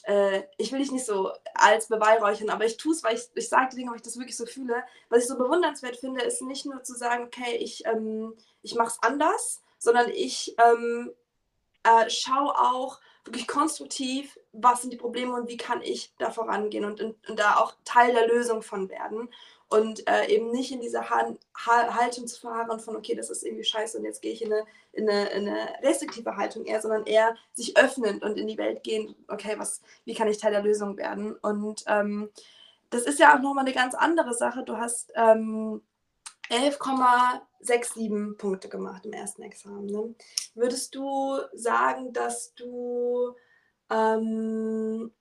[0.05, 3.49] äh, ich will dich nicht so als beweihräuchern, aber ich tue es, weil ich, ich
[3.49, 4.85] sage die Dinge, weil ich das wirklich so fühle.
[5.09, 8.89] Was ich so bewundernswert finde, ist nicht nur zu sagen, okay, ich, ähm, ich mache
[8.89, 11.13] es anders, sondern ich ähm,
[11.83, 16.85] äh, schaue auch wirklich konstruktiv, was sind die Probleme und wie kann ich da vorangehen
[16.85, 19.29] und, und, da auch Teil der Lösung von werden
[19.69, 23.65] und äh, eben nicht in dieser ha Haltung zu verharren von, okay, das ist irgendwie
[23.65, 27.05] scheiße und jetzt gehe ich in eine, in, eine, in eine restriktive Haltung eher, sondern
[27.05, 30.63] eher sich öffnend und in die Welt gehen, okay, was, wie kann ich Teil der
[30.63, 31.35] Lösung werden?
[31.35, 32.31] Und ähm,
[32.91, 34.63] das ist ja auch nochmal eine ganz andere Sache.
[34.63, 35.83] Du hast ähm,
[36.51, 39.87] 11,67 Punkte gemacht im ersten Examen.
[39.87, 40.15] Ne?
[40.55, 43.35] Würdest du sagen, dass du
[43.91, 45.13] ähm,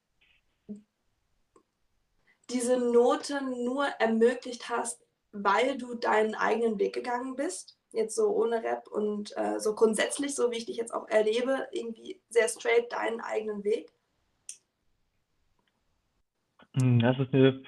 [2.50, 7.78] diese Note nur ermöglicht hast, weil du deinen eigenen Weg gegangen bist?
[7.92, 11.68] Jetzt so ohne Rap und äh, so grundsätzlich, so wie ich dich jetzt auch erlebe,
[11.72, 13.92] irgendwie sehr straight deinen eigenen Weg?
[16.74, 17.64] Hm, das ist eine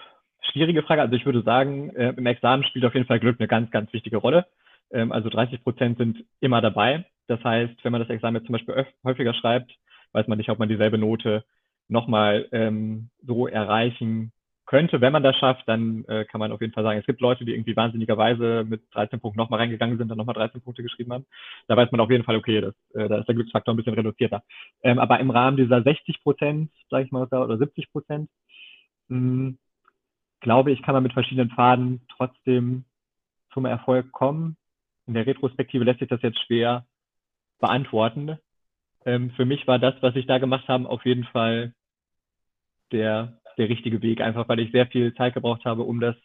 [0.58, 1.02] schwierige Frage.
[1.02, 3.92] Also ich würde sagen, äh, im Examen spielt auf jeden Fall Glück eine ganz, ganz
[3.94, 4.48] wichtige Rolle.
[4.92, 7.06] Ähm, also 30 Prozent sind immer dabei.
[7.28, 9.72] Das heißt, wenn man das Examen jetzt zum Beispiel häufiger schreibt,
[10.14, 11.44] weiß man nicht, ob man dieselbe Note
[11.90, 14.32] nochmal ähm, so erreichen
[14.66, 15.00] könnte.
[15.00, 17.46] Wenn man das schafft, dann äh, kann man auf jeden Fall sagen, es gibt Leute,
[17.46, 21.26] die irgendwie wahnsinnigerweise mit 13 Punkten nochmal reingegangen sind, dann nochmal 13 Punkte geschrieben haben.
[21.68, 23.94] Da weiß man auf jeden Fall, okay, das, äh, da ist der Glücksfaktor ein bisschen
[23.94, 24.44] reduzierter.
[24.84, 28.30] Ähm, aber im Rahmen dieser 60 Prozent, sage ich mal, oder 70 Prozent,
[29.10, 29.58] hm,
[30.40, 32.86] glaube ich, kann man mit verschiedenen Pfaden trotzdem
[33.54, 34.58] zum Erfolg kommen.
[35.08, 36.86] In der Retrospektive lässt sich das jetzt schwer
[37.60, 38.38] beantworten.
[39.06, 41.74] Ähm, für mich war das, was ich da gemacht habe, auf jeden Fall
[42.92, 46.16] der, der richtige Weg, einfach weil ich sehr viel Zeit gebraucht habe, um das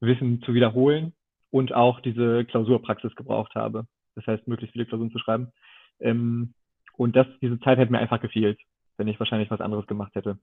[0.00, 1.12] Wissen zu wiederholen
[1.50, 3.86] und auch diese Klausurpraxis gebraucht habe.
[4.14, 5.52] Das heißt, möglichst viele Klausuren zu schreiben.
[6.00, 6.54] Ähm,
[6.96, 8.58] und das, diese Zeit hätte mir einfach gefehlt,
[8.96, 10.38] wenn ich wahrscheinlich was anderes gemacht hätte.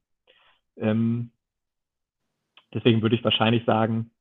[0.78, 1.32] Ähm,
[2.74, 4.12] Deswegen würde ich wahrscheinlich sagen,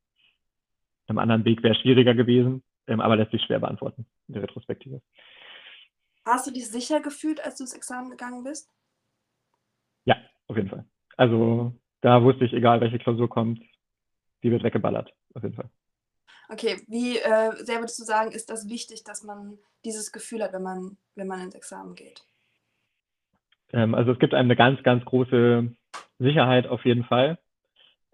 [1.06, 5.02] einem anderen Weg wäre schwieriger gewesen, ähm, aber lässt sich schwer beantworten in der Retrospektive.
[6.24, 8.70] Hast du dich sicher gefühlt, als du ins Examen gegangen bist?
[10.04, 10.86] Ja, auf jeden Fall.
[11.16, 13.60] Also da wusste ich, egal welche Klausur kommt,
[14.42, 15.70] die wird weggeballert, auf jeden Fall.
[16.48, 20.52] Okay, wie äh, sehr würdest du sagen, ist das wichtig, dass man dieses Gefühl hat,
[20.52, 22.22] wenn man, wenn man ins Examen geht?
[23.72, 25.70] Ähm, also es gibt einem eine ganz, ganz große
[26.18, 27.38] Sicherheit auf jeden Fall.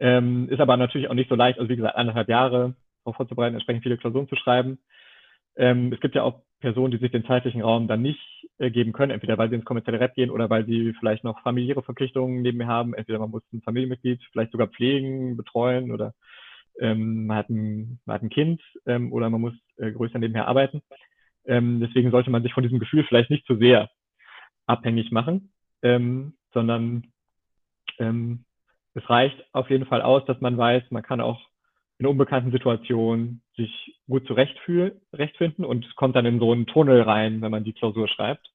[0.01, 3.55] Ähm, ist aber natürlich auch nicht so leicht, also wie gesagt, anderthalb Jahre darauf vorzubereiten,
[3.55, 4.79] entsprechend viele Klausuren zu schreiben.
[5.57, 8.21] Ähm, es gibt ja auch Personen, die sich den zeitlichen Raum dann nicht
[8.59, 11.43] äh, geben können, entweder weil sie ins kommerzielle Rap gehen oder weil sie vielleicht noch
[11.43, 12.95] familiäre Verpflichtungen nebenher haben.
[12.95, 16.15] Entweder man muss ein Familienmitglied vielleicht sogar pflegen, betreuen oder
[16.79, 20.49] ähm, man, hat ein, man hat ein Kind ähm, oder man muss äh, größer nebenher
[20.49, 20.83] arbeiten.
[21.47, 23.91] Ähm, deswegen sollte man sich von diesem Gefühl vielleicht nicht zu sehr
[24.67, 27.07] abhängig machen, ähm, sondern
[27.99, 28.45] ähm,
[28.95, 31.41] es reicht auf jeden Fall aus, dass man weiß, man kann auch
[31.99, 37.51] in unbekannten Situationen sich gut zurechtfinden und kommt dann in so einen Tunnel rein, wenn
[37.51, 38.51] man die Klausur schreibt.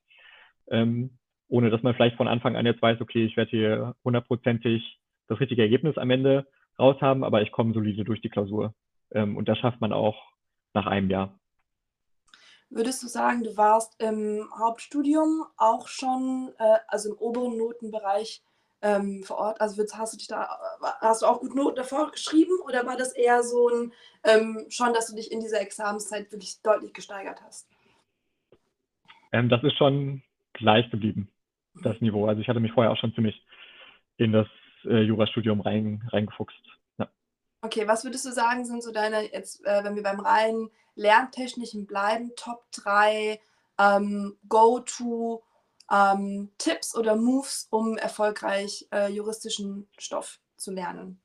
[0.68, 5.00] Ähm, ohne dass man vielleicht von Anfang an jetzt weiß, okay, ich werde hier hundertprozentig
[5.28, 6.48] das richtige Ergebnis am Ende
[6.80, 8.74] raus haben, aber ich komme solide durch die Klausur.
[9.12, 10.32] Ähm, und das schafft man auch
[10.74, 11.40] nach einem Jahr.
[12.70, 18.42] Würdest du sagen, du warst im Hauptstudium auch schon, äh, also im oberen Notenbereich
[18.86, 19.62] ähm, vor Ort?
[19.62, 20.48] Also hast du dich da,
[21.02, 23.94] hast du auch gut Noten davor geschrieben oder war das eher so ein
[24.24, 27.68] ähm, schon, dass du dich in dieser Examenszeit wirklich deutlich gesteigert hast?
[29.32, 30.22] Ähm, das ist schon
[30.54, 31.30] gleich geblieben,
[31.82, 32.08] das mhm.
[32.08, 32.28] Niveau.
[32.28, 33.44] Also ich hatte mich vorher auch schon ziemlich
[34.18, 34.48] in das
[34.86, 36.56] äh, Jurastudium rein, reingefuchst.
[37.00, 37.10] Ja.
[37.62, 41.88] Okay, was würdest du sagen, sind so deine, jetzt, äh, wenn wir beim reinen Lerntechnischen
[41.88, 43.40] bleiben, Top 3
[43.80, 45.44] ähm, Go-To
[45.92, 51.20] ähm, Tipps oder Moves, um erfolgreich äh, juristischen Stoff zu lernen?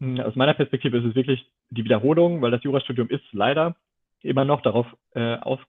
[0.00, 3.76] Hm, aus meiner Perspektive ist es wirklich die Wiederholung, weil das Jurastudium ist leider
[4.22, 5.60] immer noch darauf äh, aus,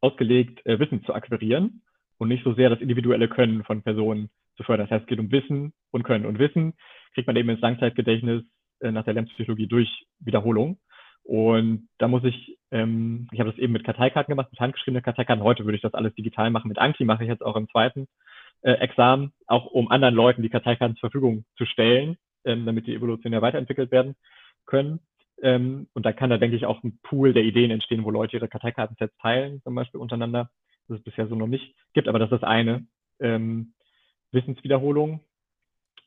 [0.00, 1.82] ausgelegt, äh, Wissen zu akquirieren
[2.18, 4.86] und nicht so sehr das individuelle Können von Personen zu fördern.
[4.86, 6.26] Das heißt, es geht um Wissen und Können.
[6.26, 6.74] Und Wissen
[7.14, 8.44] kriegt man eben ins Langzeitgedächtnis
[8.80, 10.78] äh, nach der Lernpsychologie durch Wiederholung.
[11.28, 15.44] Und da muss ich, ähm, ich habe das eben mit Karteikarten gemacht, mit handgeschriebenen Karteikarten.
[15.44, 16.68] Heute würde ich das alles digital machen.
[16.68, 18.08] Mit Anki mache ich jetzt auch im zweiten
[18.62, 22.94] äh, Examen, auch um anderen Leuten die Karteikarten zur Verfügung zu stellen, ähm, damit die
[22.94, 24.16] evolutionär weiterentwickelt werden
[24.64, 25.00] können.
[25.42, 28.38] Ähm, und da kann da, denke ich, auch ein Pool der Ideen entstehen, wo Leute
[28.38, 30.48] ihre Karteikartensets teilen, zum Beispiel untereinander.
[30.88, 32.86] Das es bisher so noch nicht gibt, aber das ist eine
[33.20, 33.74] ähm,
[34.32, 35.20] Wissenswiederholung.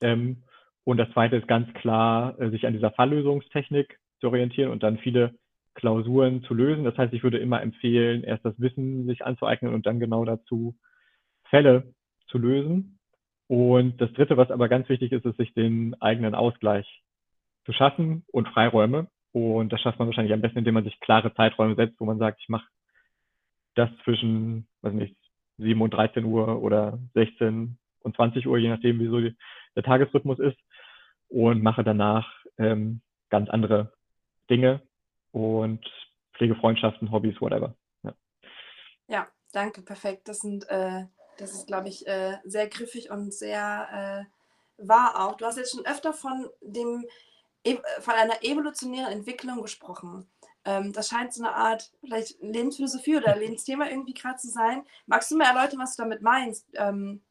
[0.02, 0.42] Ähm,
[0.84, 4.98] und das zweite ist ganz klar, äh, sich an dieser Falllösungstechnik zu orientieren und dann
[5.00, 5.36] viele
[5.74, 6.84] Klausuren zu lösen.
[6.84, 10.76] Das heißt, ich würde immer empfehlen, erst das Wissen sich anzueignen und dann genau dazu
[11.50, 11.94] Fälle
[12.28, 13.00] zu lösen.
[13.48, 16.88] Und das Dritte, was aber ganz wichtig ist, ist, sich den eigenen Ausgleich
[17.66, 19.08] zu schaffen und Freiräume.
[19.34, 22.18] Und das schafft man wahrscheinlich am besten, indem man sich klare Zeiträume setzt, wo man
[22.18, 22.68] sagt, ich mache
[23.76, 25.16] das zwischen, weiß nicht,
[25.58, 29.36] 7 und 13 Uhr oder 16 und 20 Uhr, je nachdem, wie so die,
[29.76, 30.58] der Tagesrhythmus ist.
[31.30, 33.94] Und mache danach ähm, ganz andere
[34.52, 34.82] Dinge
[35.32, 35.84] und
[36.36, 37.76] Pflegefreundschaften, Hobbys, whatever.
[38.04, 38.14] Ja,
[39.08, 40.28] ja danke, perfekt.
[40.28, 41.06] Das sind, äh,
[41.38, 44.28] das ist, glaube ich, äh, sehr griffig und sehr
[44.78, 45.38] äh, wahr auch.
[45.38, 47.06] Du hast jetzt schon öfter von dem
[47.64, 50.30] e, von einer evolutionären Entwicklung gesprochen.
[50.66, 54.84] Ähm, das scheint so eine Art vielleicht Lebensphilosophie oder Lebensthema irgendwie gerade zu sein.
[55.06, 56.68] Magst du mir erläutern, was du damit meinst?
[56.74, 57.22] Ähm,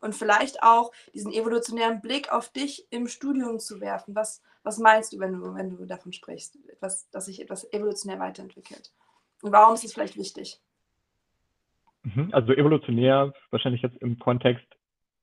[0.00, 4.16] und vielleicht auch diesen evolutionären Blick auf dich im Studium zu werfen.
[4.16, 8.18] Was, was meinst du, wenn du, wenn du davon sprichst, etwas, dass sich etwas evolutionär
[8.18, 8.92] weiterentwickelt?
[9.42, 10.60] Und warum ist es vielleicht wichtig?
[12.04, 14.66] Mhm, also evolutionär wahrscheinlich jetzt im Kontext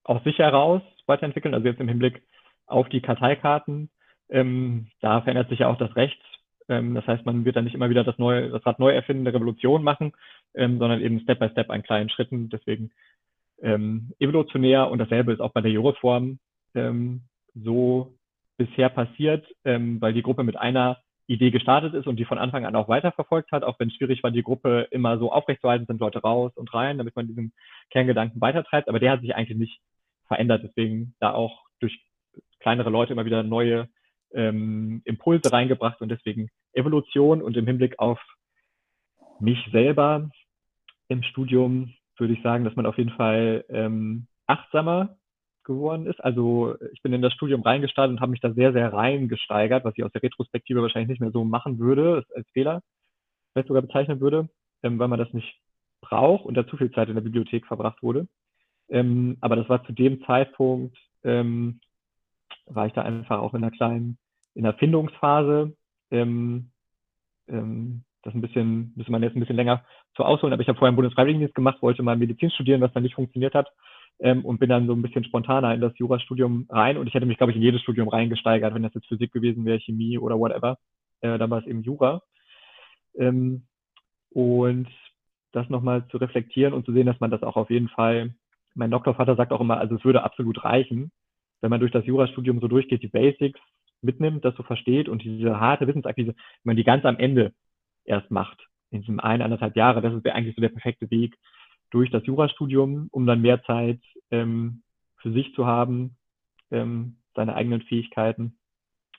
[0.04, 2.22] aus sich heraus weiterentwickeln, also jetzt im Hinblick
[2.66, 3.90] auf die Karteikarten.
[4.30, 6.22] Ähm, da verändert sich ja auch das Recht.
[6.68, 9.28] Ähm, das heißt, man wird dann nicht immer wieder das, neue, das Rad neu erfinden,
[9.28, 10.14] eine Revolution machen,
[10.54, 12.50] ähm, sondern eben Step by Step an kleinen Schritten.
[12.50, 12.92] Deswegen
[13.62, 16.40] ähm, evolutionär und dasselbe ist auch bei der Jureform
[16.76, 17.22] ähm,
[17.56, 18.14] so
[18.60, 22.66] bisher passiert, ähm, weil die Gruppe mit einer Idee gestartet ist und die von Anfang
[22.66, 26.00] an auch weiterverfolgt hat, auch wenn es schwierig war, die Gruppe immer so aufrechtzuerhalten, sind
[26.00, 27.54] Leute raus und rein, damit man diesen
[27.90, 29.82] Kerngedanken weitertreibt, aber der hat sich eigentlich nicht
[30.28, 31.98] verändert, deswegen da auch durch
[32.60, 33.88] kleinere Leute immer wieder neue
[34.34, 38.20] ähm, Impulse reingebracht und deswegen Evolution und im Hinblick auf
[39.40, 40.30] mich selber
[41.08, 45.18] im Studium würde ich sagen, dass man auf jeden Fall ähm, achtsamer
[45.70, 46.20] geworden ist.
[46.22, 49.94] Also ich bin in das Studium reingestartet und habe mich da sehr, sehr reingesteigert, was
[49.96, 52.82] ich aus der Retrospektive wahrscheinlich nicht mehr so machen würde, als Fehler
[53.54, 54.50] vielleicht sogar bezeichnen würde,
[54.84, 55.60] ähm, weil man das nicht
[56.02, 58.28] braucht und da zu viel Zeit in der Bibliothek verbracht wurde.
[58.90, 61.80] Ähm, aber das war zu dem Zeitpunkt, ähm,
[62.66, 64.18] war ich da einfach auch in einer kleinen,
[64.56, 65.76] in der Findungsphase.
[66.12, 66.72] Ähm,
[67.48, 70.78] ähm, das ein bisschen, müsste man jetzt ein bisschen länger zu ausholen, aber ich habe
[70.78, 73.70] vorher einen Bundesfreiwilligendienst gemacht, wollte mal Medizin studieren, was dann nicht funktioniert hat
[74.20, 77.26] ähm, und bin dann so ein bisschen spontaner in das Jurastudium rein und ich hätte
[77.26, 80.38] mich, glaube ich, in jedes Studium reingesteigert, wenn das jetzt Physik gewesen wäre, Chemie oder
[80.38, 80.78] whatever.
[81.22, 82.22] Äh, dann war es eben Jura.
[83.18, 83.64] Ähm,
[84.32, 84.88] und
[85.52, 88.36] das nochmal zu reflektieren und zu sehen, dass man das auch auf jeden Fall,
[88.76, 91.12] mein Doktorvater sagt auch immer, also es würde absolut reichen,
[91.62, 93.60] wenn man durch das Jurastudium so durchgeht, die Basics
[94.02, 97.54] mitnimmt, das so versteht und diese harte Wissensakquise, wenn man die ganz am Ende
[98.06, 98.66] erst macht.
[98.92, 101.36] In diesem ein, anderthalb Jahre, das ist eigentlich so der perfekte Weg
[101.92, 104.00] durch das Jurastudium, um dann mehr Zeit
[104.32, 104.84] ähm,
[105.18, 106.16] für sich zu haben,
[106.72, 108.58] ähm, seine eigenen Fähigkeiten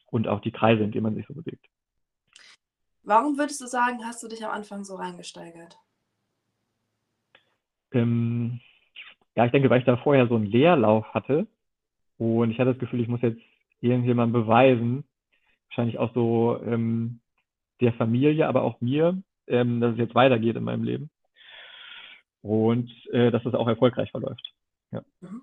[0.06, 1.66] und auch die Kreise, in denen man sich so bewegt.
[3.02, 5.76] Warum würdest du sagen, hast du dich am Anfang so reingesteigert?
[7.92, 8.60] Ähm,
[9.34, 11.46] ja, ich denke, weil ich da vorher so einen Leerlauf hatte
[12.18, 13.40] und ich hatte das Gefühl, ich muss jetzt
[13.80, 15.04] irgendjemandem beweisen,
[15.68, 17.20] wahrscheinlich auch so ähm,
[17.80, 21.10] der Familie, aber auch mir, ähm, dass es jetzt weitergeht in meinem Leben
[22.42, 24.54] und äh, dass es auch erfolgreich verläuft.
[24.90, 25.02] Ja.
[25.20, 25.42] Mhm.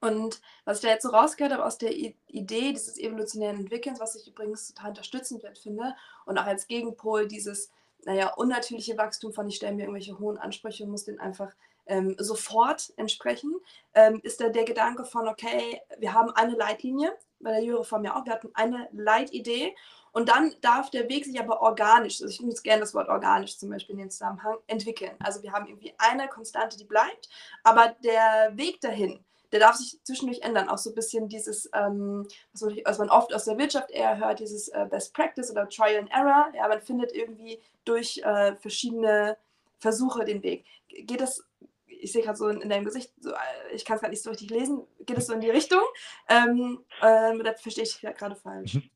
[0.00, 3.98] Und was ich da jetzt so rausgehört habe aus der I Idee dieses evolutionären Entwickelns,
[3.98, 5.94] was ich übrigens total unterstützend finde
[6.26, 7.72] und auch als Gegenpol dieses,
[8.04, 11.52] naja, unnatürliche Wachstum von, ich stelle mir irgendwelche hohen Ansprüche und muss den einfach
[11.86, 13.54] ähm, sofort entsprechen,
[13.94, 18.16] ähm, ist da der Gedanke von, okay, wir haben eine Leitlinie, bei der Jureform ja
[18.16, 19.74] auch, wir hatten eine Leitidee
[20.16, 23.58] und dann darf der Weg sich aber organisch, also ich nutze gerne das Wort organisch
[23.58, 25.14] zum Beispiel in dem Zusammenhang, entwickeln.
[25.18, 27.28] Also wir haben irgendwie eine Konstante, die bleibt,
[27.64, 30.70] aber der Weg dahin, der darf sich zwischendurch ändern.
[30.70, 34.68] Auch so ein bisschen dieses, ähm, was, man, oft aus der Wirtschaft eher hört, dieses
[34.68, 36.50] äh, Best Practice oder Trial and Error.
[36.54, 39.36] Ja, man findet irgendwie durch äh, verschiedene
[39.80, 40.64] Versuche den Weg.
[40.88, 41.44] Geht das,
[41.88, 44.22] ich sehe gerade so in, in, deinem Gesicht, so, äh, ich kann es gerade nicht
[44.22, 45.82] so richtig lesen, geht es so in die Richtung?
[46.26, 48.76] Ähm, äh, das verstehe ich gerade falsch.
[48.76, 48.90] Mhm.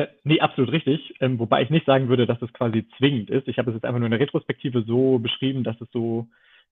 [0.00, 1.14] Äh, nee, absolut richtig.
[1.20, 3.48] Ähm, wobei ich nicht sagen würde, dass es quasi zwingend ist.
[3.48, 6.26] Ich habe es jetzt einfach nur in der Retrospektive so beschrieben, dass es so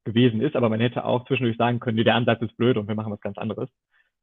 [0.05, 2.89] gewesen ist, aber man hätte auch zwischendurch sagen können, nee, der Ansatz ist blöd und
[2.89, 3.69] wir machen was ganz anderes.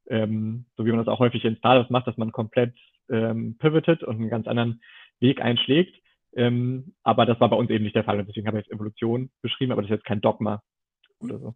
[0.07, 2.73] Ähm, so wie man das auch häufig in Startups macht, dass man komplett
[3.09, 4.81] ähm, pivotet und einen ganz anderen
[5.19, 5.95] Weg einschlägt.
[6.33, 8.73] Ähm, aber das war bei uns eben nicht der Fall und deswegen habe ich jetzt
[8.73, 10.63] Evolution beschrieben, aber das ist jetzt kein Dogma
[11.19, 11.55] oder so.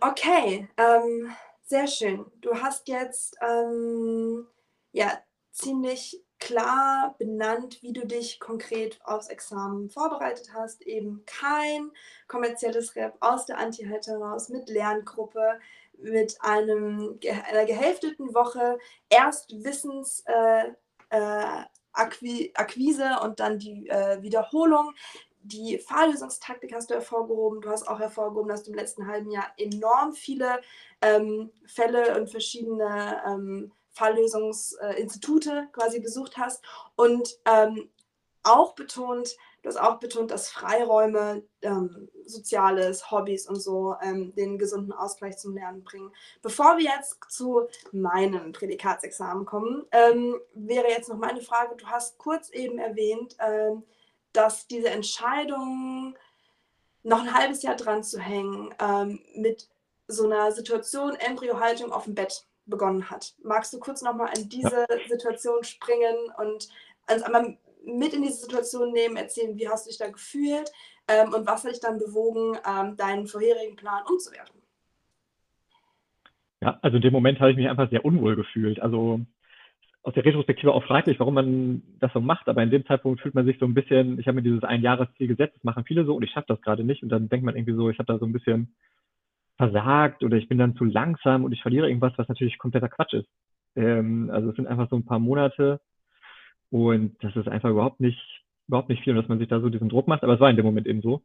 [0.00, 1.30] Okay, ähm,
[1.62, 2.26] sehr schön.
[2.40, 4.46] Du hast jetzt ähm,
[4.92, 5.12] ja
[5.52, 10.82] ziemlich klar benannt, wie du dich konkret aufs Examen vorbereitet hast.
[10.82, 11.90] Eben kein
[12.28, 15.60] kommerzielles Rap aus der Anti-Halt heraus mit Lerngruppe,
[15.98, 20.74] mit einem, einer gehälfteten Woche, erst Wissensakquise
[21.10, 24.92] äh, äh, und dann die äh, Wiederholung.
[25.42, 27.62] Die Fahrlösungstaktik hast du hervorgehoben.
[27.62, 30.60] Du hast auch hervorgehoben, dass du im letzten halben Jahr enorm viele
[31.00, 36.62] ähm, Fälle und verschiedene ähm, Falllösungsinstitute quasi besucht hast
[36.96, 37.90] und ähm,
[38.44, 44.58] auch betont, du hast auch betont, dass Freiräume, ähm, Soziales, Hobbys und so ähm, den
[44.58, 46.12] gesunden Ausgleich zum Lernen bringen.
[46.42, 52.18] Bevor wir jetzt zu meinem Prädikatsexamen kommen, ähm, wäre jetzt noch meine Frage, du hast
[52.18, 53.82] kurz eben erwähnt, ähm,
[54.32, 56.16] dass diese Entscheidung,
[57.02, 59.68] noch ein halbes Jahr dran zu hängen, ähm, mit
[60.08, 63.34] so einer Situation, Embryohaltung auf dem Bett begonnen hat.
[63.42, 65.08] Magst du kurz nochmal in diese ja.
[65.08, 66.68] Situation springen und
[67.10, 70.70] uns einmal mit in diese Situation nehmen, erzählen, wie hast du dich da gefühlt
[71.08, 74.60] ähm, und was hat dich dann bewogen, ähm, deinen vorherigen Plan umzuwerfen?
[76.60, 78.80] Ja, also in dem Moment habe ich mich einfach sehr unwohl gefühlt.
[78.80, 79.20] Also
[80.02, 83.34] aus der Retrospektive auch fraglich, warum man das so macht, aber in dem Zeitpunkt fühlt
[83.34, 86.16] man sich so ein bisschen, ich habe mir dieses Einjahresziel gesetzt, das machen viele so
[86.16, 88.18] und ich schaffe das gerade nicht und dann denkt man irgendwie so, ich habe da
[88.18, 88.74] so ein bisschen
[89.58, 93.12] versagt oder ich bin dann zu langsam und ich verliere irgendwas, was natürlich kompletter Quatsch
[93.12, 93.28] ist.
[93.76, 95.80] Ähm, also es sind einfach so ein paar Monate
[96.70, 98.20] und das ist einfach überhaupt nicht,
[98.68, 100.56] überhaupt nicht viel, dass man sich da so diesen Druck macht, aber es war in
[100.56, 101.22] dem Moment eben so.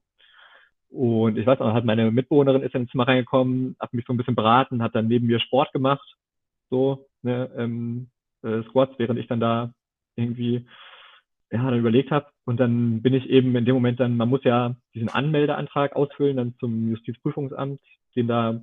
[0.89, 4.17] Und ich weiß auch, halt meine Mitbewohnerin ist ins Zimmer reingekommen, hat mich so ein
[4.17, 6.07] bisschen beraten, hat dann neben mir Sport gemacht,
[6.69, 8.09] so, ne, ähm,
[8.43, 9.73] äh, Squats, während ich dann da
[10.15, 10.65] irgendwie
[11.51, 12.27] ja, dann überlegt habe.
[12.45, 16.37] Und dann bin ich eben in dem Moment dann, man muss ja diesen Anmeldeantrag ausfüllen,
[16.37, 17.79] dann zum Justizprüfungsamt,
[18.15, 18.61] den da,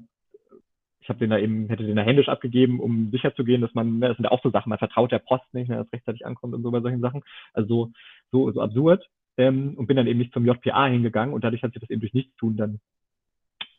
[1.00, 4.08] ich habe den da eben, hätte den da händisch abgegeben, um sicherzugehen, dass man, ne,
[4.08, 6.54] das sind ja auch so Sachen, man vertraut der Post nicht, ne, dass rechtzeitig ankommt
[6.54, 7.22] und so bei solchen Sachen.
[7.52, 7.92] Also so,
[8.30, 9.06] so, so absurd.
[9.36, 12.00] Ähm, und bin dann eben nicht zum JPA hingegangen und dadurch hat sich das eben
[12.00, 12.80] durch Nichtstun dann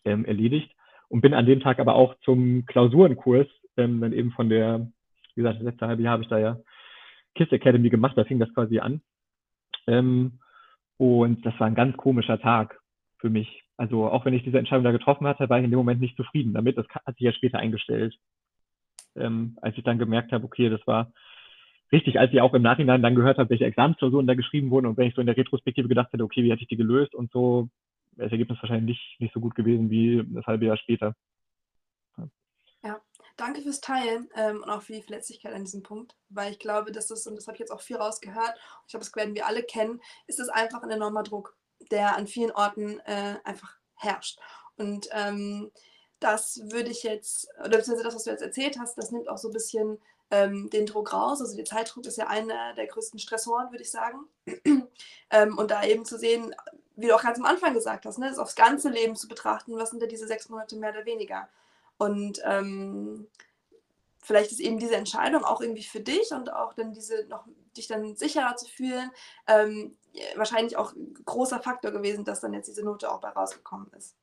[0.06, 0.72] ähm, erledigt.
[1.10, 4.88] Und bin an dem Tag aber auch zum Klausurenkurs ähm, dann eben von der,
[5.36, 6.58] wie gesagt, das letzte halbe Jahr habe ich da ja
[7.36, 9.02] KISS Academy gemacht, da fing das quasi an.
[9.88, 10.40] Ähm,
[10.98, 12.80] und das war ein ganz komischer Tag
[13.18, 13.64] für mich.
[13.82, 16.16] Also auch wenn ich diese Entscheidung da getroffen hatte, war ich in dem Moment nicht
[16.16, 16.78] zufrieden damit.
[16.78, 18.16] Das hat sich ja später eingestellt.
[19.16, 21.12] Ähm, als ich dann gemerkt habe, okay, das war
[21.92, 24.98] richtig, als ich auch im Nachhinein dann gehört habe, welche Examensklausuren da geschrieben wurden und
[24.98, 27.32] wenn ich so in der Retrospektive gedacht hätte, okay, wie hätte ich die gelöst und
[27.32, 27.70] so,
[28.12, 31.16] wäre das Ergebnis wahrscheinlich nicht, nicht so gut gewesen wie das halbe Jahr später.
[33.42, 36.92] Danke fürs Teilen ähm, und auch für die Verletzlichkeit an diesem Punkt, weil ich glaube,
[36.92, 38.54] dass das, und das habe ich jetzt auch viel rausgehört,
[38.86, 41.58] ich glaube, das werden wir alle kennen, ist es einfach ein enormer Druck,
[41.90, 44.40] der an vielen Orten äh, einfach herrscht.
[44.78, 45.72] Und ähm,
[46.20, 49.38] das würde ich jetzt, oder beziehungsweise das, was du jetzt erzählt hast, das nimmt auch
[49.38, 51.42] so ein bisschen ähm, den Druck raus.
[51.42, 54.28] Also der Zeitdruck ist ja einer der größten Stressoren, würde ich sagen.
[55.30, 56.56] ähm, und da eben zu sehen,
[56.96, 59.78] wie du auch ganz am Anfang gesagt hast, ne, das aufs ganze Leben zu betrachten,
[59.78, 61.50] was sind da diese sechs Monate mehr oder weniger.
[61.98, 63.28] Und ähm,
[64.20, 67.88] vielleicht ist eben diese Entscheidung auch irgendwie für dich und auch dann diese noch dich
[67.88, 69.12] dann sicherer zu fühlen,
[69.48, 69.98] ähm,
[70.36, 70.94] wahrscheinlich auch
[71.26, 74.16] großer Faktor gewesen, dass dann jetzt diese Note auch bei rausgekommen ist.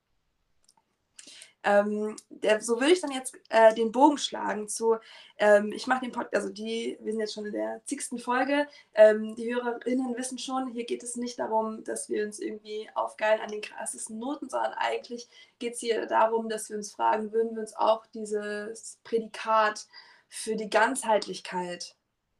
[1.64, 4.96] Ähm, der, so würde ich dann jetzt äh, den Bogen schlagen zu,
[5.38, 8.68] ähm, ich mache den Podcast, also die, wir sind jetzt schon in der zigsten Folge,
[8.94, 13.40] ähm, die Hörerinnen wissen schon, hier geht es nicht darum, dass wir uns irgendwie aufgeilen
[13.40, 15.28] an den krassesten Noten, sondern eigentlich
[15.58, 19.88] geht es hier darum, dass wir uns fragen, würden wir uns auch dieses Prädikat
[20.28, 21.96] für die Ganzheitlichkeit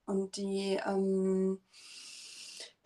[0.07, 1.61] und die ähm,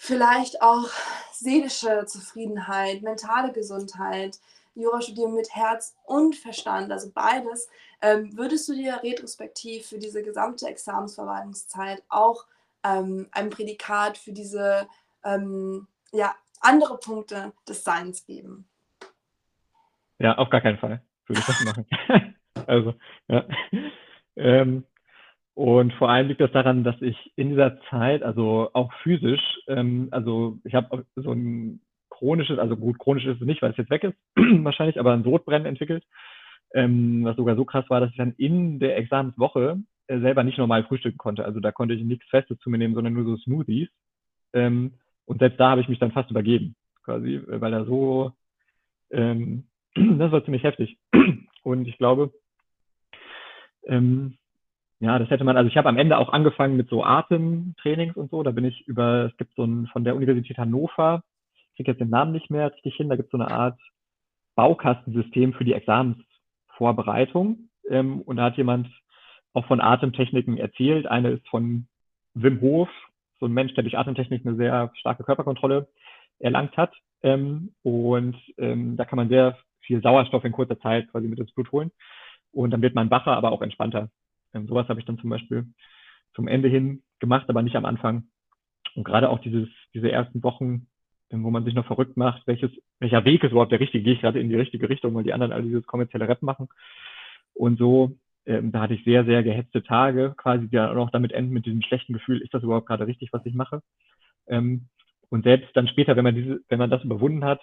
[0.03, 0.89] vielleicht auch
[1.31, 4.41] seelische Zufriedenheit, mentale Gesundheit,
[4.75, 7.69] Jurastudium mit Herz und Verstand, also beides,
[8.01, 12.47] ähm, würdest du dir retrospektiv für diese gesamte Examensverwaltungszeit auch
[12.83, 14.89] ähm, ein Prädikat für diese
[15.23, 18.67] ähm, ja, andere Punkte des Seins geben?
[20.19, 21.87] Ja, auf gar keinen Fall würde ich das machen.
[22.67, 22.95] also,
[23.29, 23.47] ja.
[24.35, 24.85] Ähm,
[25.55, 30.09] und vor allem liegt das daran, dass ich in dieser Zeit, also auch physisch, ähm,
[30.11, 33.91] also ich habe so ein chronisches, also gut, chronisch ist es nicht, weil es jetzt
[33.91, 36.05] weg ist, wahrscheinlich, aber ein Sodbrennen entwickelt,
[36.75, 40.59] ähm, was sogar so krass war, dass ich dann in der Examenswoche äh, selber nicht
[40.59, 41.45] normal frühstücken konnte.
[41.45, 43.89] Also da konnte ich nichts Festes zu mir nehmen, sondern nur so Smoothies.
[44.55, 44.95] Ähm,
[45.27, 48.33] und selbst da habe ich mich dann fast übergeben, quasi, weil da so,
[49.11, 50.99] ähm, das war ziemlich heftig.
[51.63, 52.33] Und ich glaube,
[53.87, 54.37] ähm,
[55.03, 58.31] ja, das hätte man, also ich habe am Ende auch angefangen mit so Atemtrainings und
[58.31, 58.43] so.
[58.43, 61.23] Da bin ich über, es gibt so ein von der Universität Hannover
[61.73, 63.81] ich kriege jetzt den Namen nicht mehr richtig hin, da gibt es so eine Art
[64.57, 67.71] Baukastensystem für die Examensvorbereitung.
[67.89, 68.89] Ähm, und da hat jemand
[69.55, 71.07] auch von Atemtechniken erzählt.
[71.07, 71.87] Eine ist von
[72.35, 72.91] Wim Hof,
[73.41, 75.89] so ein Mensch, der durch Atemtechnik eine sehr starke Körperkontrolle
[76.39, 76.95] erlangt hat.
[77.23, 81.53] Ähm, und ähm, da kann man sehr viel Sauerstoff in kurzer Zeit quasi mit ins
[81.53, 81.91] Blut holen.
[82.53, 84.11] Und dann wird man wacher, aber auch entspannter.
[84.55, 85.67] Ähm, sowas habe ich dann zum Beispiel
[86.35, 88.25] zum Ende hin gemacht, aber nicht am Anfang.
[88.95, 90.87] Und gerade auch dieses, diese ersten Wochen
[91.33, 94.21] wo man sich noch verrückt macht, welches, welcher Weg ist überhaupt der richtige, gehe ich
[94.21, 96.69] gerade in die richtige Richtung, weil die anderen alle dieses kommerzielle Rap machen.
[97.55, 101.33] Und so, ähm, da hatte ich sehr, sehr gehetzte Tage, quasi, die dann auch damit
[101.33, 103.83] enden mit diesem schlechten Gefühl, ist das überhaupt gerade richtig, was ich mache?
[104.47, 104.89] Ähm,
[105.31, 107.61] und selbst dann später, wenn man diese, wenn man das überwunden hat,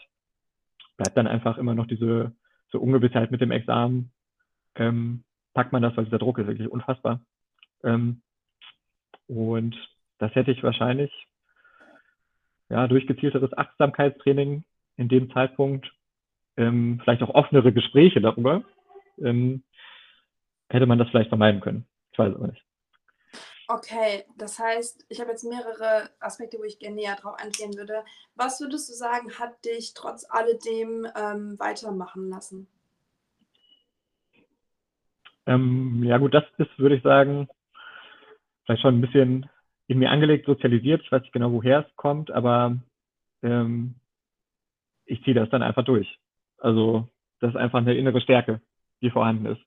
[0.98, 2.34] bleibt dann einfach immer noch diese
[2.72, 4.12] so Ungewissheit mit dem Examen.
[4.76, 5.24] Ähm,
[5.54, 7.22] packt man das, weil dieser Druck ist wirklich unfassbar.
[7.84, 8.22] Ähm,
[9.28, 9.76] und
[10.18, 11.12] das hätte ich wahrscheinlich
[12.70, 14.64] ja, durch gezielteres Achtsamkeitstraining
[14.98, 15.92] in dem Zeitpunkt,
[16.58, 18.64] ähm, vielleicht auch offenere Gespräche darüber,
[19.18, 19.64] ähm,
[20.70, 21.88] hätte man das vielleicht vermeiden können.
[22.12, 22.64] Ich weiß aber nicht.
[23.68, 28.04] Okay, das heißt, ich habe jetzt mehrere Aspekte, wo ich gerne näher drauf eingehen würde.
[28.36, 32.68] Was würdest du sagen, hat dich trotz alledem ähm, weitermachen lassen?
[35.50, 37.50] Ähm, ja gut, das ist, würde ich sagen,
[38.66, 39.50] vielleicht schon ein bisschen
[39.88, 41.02] in mir angelegt, sozialisiert.
[41.02, 42.78] Ich weiß nicht genau, woher es kommt, aber
[43.42, 43.96] ähm,
[45.06, 46.20] ich ziehe das dann einfach durch.
[46.60, 48.62] Also das ist einfach eine innere Stärke,
[49.02, 49.62] die vorhanden ist.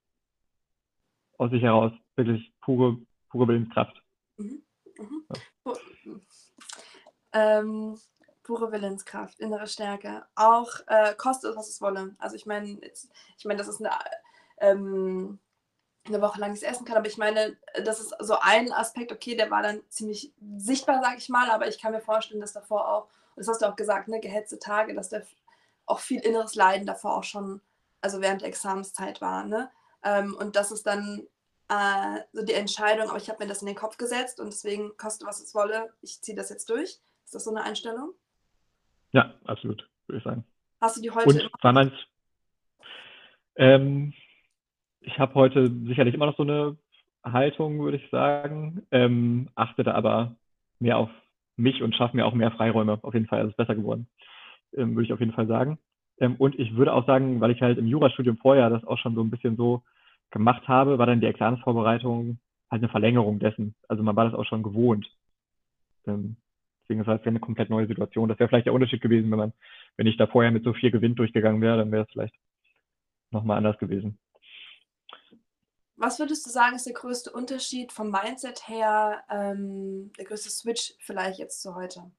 [1.36, 1.92] Aus sich heraus.
[2.14, 2.98] Wirklich pure,
[3.30, 4.00] pure Willenskraft.
[4.36, 4.62] Mhm.
[4.96, 5.24] Mhm.
[5.64, 5.74] Ja.
[7.32, 7.98] Ähm,
[8.44, 10.26] pure Willenskraft, innere Stärke.
[10.36, 12.14] Auch äh, kostet, was es wolle.
[12.18, 12.78] Also ich meine,
[13.36, 13.90] ich meine, das ist eine
[14.58, 15.40] ähm,
[16.04, 16.96] eine Woche lang nichts essen kann.
[16.96, 21.18] Aber ich meine, das ist so ein Aspekt, okay, der war dann ziemlich sichtbar, sage
[21.18, 24.08] ich mal, aber ich kann mir vorstellen, dass davor auch, das hast du auch gesagt,
[24.08, 25.20] ne, gehetzte Tage, dass da
[25.86, 27.60] auch viel inneres Leiden davor auch schon,
[28.00, 29.44] also während der Examenszeit war.
[29.44, 29.70] Ne?
[30.04, 31.26] Ähm, und das ist dann
[31.68, 34.96] äh, so die Entscheidung, aber ich habe mir das in den Kopf gesetzt und deswegen
[34.96, 37.00] koste, was es wolle, ich ziehe das jetzt durch.
[37.24, 38.12] Ist das so eine Einstellung?
[39.12, 40.44] Ja, absolut, würde ich sagen.
[40.80, 41.28] Hast du die heute?
[41.28, 41.92] Und war
[43.56, 44.12] ähm,
[45.02, 46.76] ich habe heute sicherlich immer noch so eine
[47.24, 50.36] Haltung, würde ich sagen, ähm, achte da aber
[50.80, 51.10] mehr auf
[51.56, 52.98] mich und schaffe mir auch mehr Freiräume.
[53.02, 54.08] Auf jeden Fall, ist besser geworden,
[54.76, 55.78] ähm, würde ich auf jeden Fall sagen.
[56.18, 59.14] Ähm, und ich würde auch sagen, weil ich halt im Jurastudium vorher das auch schon
[59.14, 59.82] so ein bisschen so
[60.30, 62.38] gemacht habe, war dann die Examensvorbereitung
[62.70, 63.74] halt eine Verlängerung dessen.
[63.88, 65.06] Also man war das auch schon gewohnt.
[66.06, 66.36] Ähm,
[66.82, 68.28] deswegen ist das eine komplett neue Situation.
[68.28, 69.52] Das wäre vielleicht der Unterschied gewesen, wenn man,
[69.96, 72.34] wenn ich da vorher mit so viel Gewinn durchgegangen wäre, dann wäre es vielleicht
[73.30, 74.18] nochmal anders gewesen.
[75.96, 80.94] Was würdest du sagen, ist der größte Unterschied vom Mindset her, ähm, der größte Switch
[80.98, 82.10] vielleicht jetzt zu heute?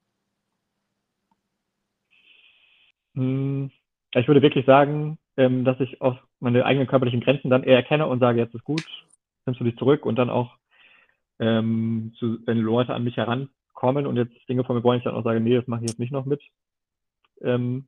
[3.16, 3.72] Hm,
[4.14, 8.08] ich würde wirklich sagen, ähm, dass ich auch meine eigenen körperlichen Grenzen dann eher erkenne
[8.08, 8.86] und sage, jetzt ist gut,
[9.46, 10.58] nimmst du dich zurück und dann auch
[11.40, 15.16] ähm, zu, wenn Leute an mich herankommen und jetzt Dinge von mir wollen, ich dann
[15.16, 16.42] auch sage, nee, das mache ich jetzt nicht noch mit.
[17.42, 17.88] Ähm,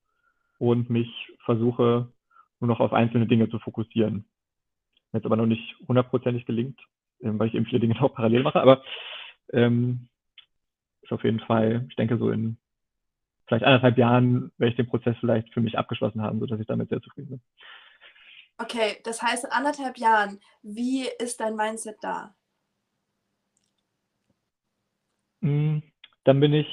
[0.57, 1.09] und mich
[1.43, 2.11] versuche
[2.59, 4.25] nur noch auf einzelne Dinge zu fokussieren.
[5.15, 6.79] Jetzt aber noch nicht hundertprozentig gelingt,
[7.21, 8.83] ähm, weil ich eben viele Dinge noch parallel mache, aber
[9.53, 10.09] ähm,
[11.01, 12.57] ist auf jeden Fall, ich denke so in
[13.47, 16.89] vielleicht anderthalb Jahren werde ich den Prozess vielleicht für mich abgeschlossen haben, sodass ich damit
[16.89, 17.41] sehr zufrieden bin.
[18.57, 22.33] Okay, das heißt in anderthalb Jahren, wie ist dein Mindset da?
[25.41, 25.83] Hm,
[26.23, 26.67] dann bin ich,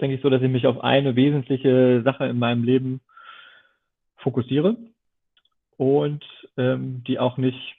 [0.00, 3.00] denke ich, so, dass ich mich auf eine wesentliche Sache in meinem Leben
[4.16, 4.76] fokussiere
[5.76, 6.24] und
[6.56, 7.76] ähm, die auch nicht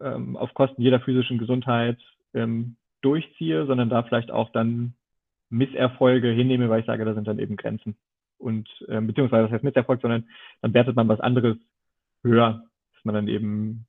[0.00, 1.98] ähm, auf Kosten jeder physischen Gesundheit
[2.34, 4.94] ähm, durchziehe, sondern da vielleicht auch dann
[5.50, 7.96] Misserfolge hinnehme, weil ich sage, da sind dann eben Grenzen.
[8.38, 10.28] Und äh, beziehungsweise was heißt Misserfolg, sondern
[10.62, 11.56] dann wertet man was anderes
[12.22, 13.86] höher, dass man dann eben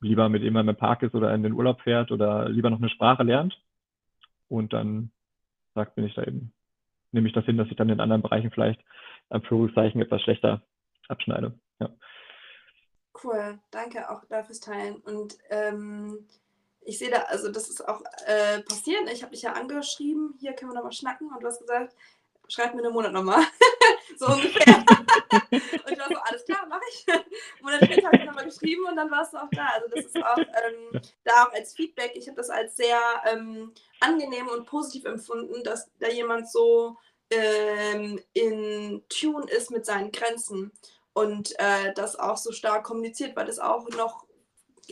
[0.00, 2.90] lieber mit jemandem im Park ist oder in den Urlaub fährt oder lieber noch eine
[2.90, 3.58] Sprache lernt.
[4.48, 5.10] Und dann
[5.74, 6.52] sagt, bin ich da eben,
[7.12, 8.80] nehme ich das hin, dass ich dann in anderen Bereichen vielleicht
[9.30, 10.62] am Führungszeichen etwas schlechter
[11.08, 11.54] abschneide.
[11.82, 11.90] Ja.
[13.22, 14.96] Cool, danke auch dafür Teilen.
[14.96, 16.28] Und ähm,
[16.80, 19.08] ich sehe da, also das ist auch äh, passiert.
[19.10, 21.94] Ich habe dich ja angeschrieben, hier können wir nochmal schnacken und du hast gesagt,
[22.48, 23.44] schreib mir einen Monat nochmal.
[24.18, 24.76] so ungefähr.
[25.50, 27.06] und ich war so, alles klar, mache ich.
[27.62, 29.66] Monat später habe ich nochmal geschrieben und dann warst du auch da.
[29.74, 32.12] Also das ist auch ähm, da auch als Feedback.
[32.14, 32.98] Ich habe das als sehr
[33.30, 36.96] ähm, angenehm und positiv empfunden, dass da jemand so
[37.30, 40.72] ähm, in Tune ist mit seinen Grenzen
[41.14, 44.26] und äh, das auch so stark kommuniziert, weil das auch noch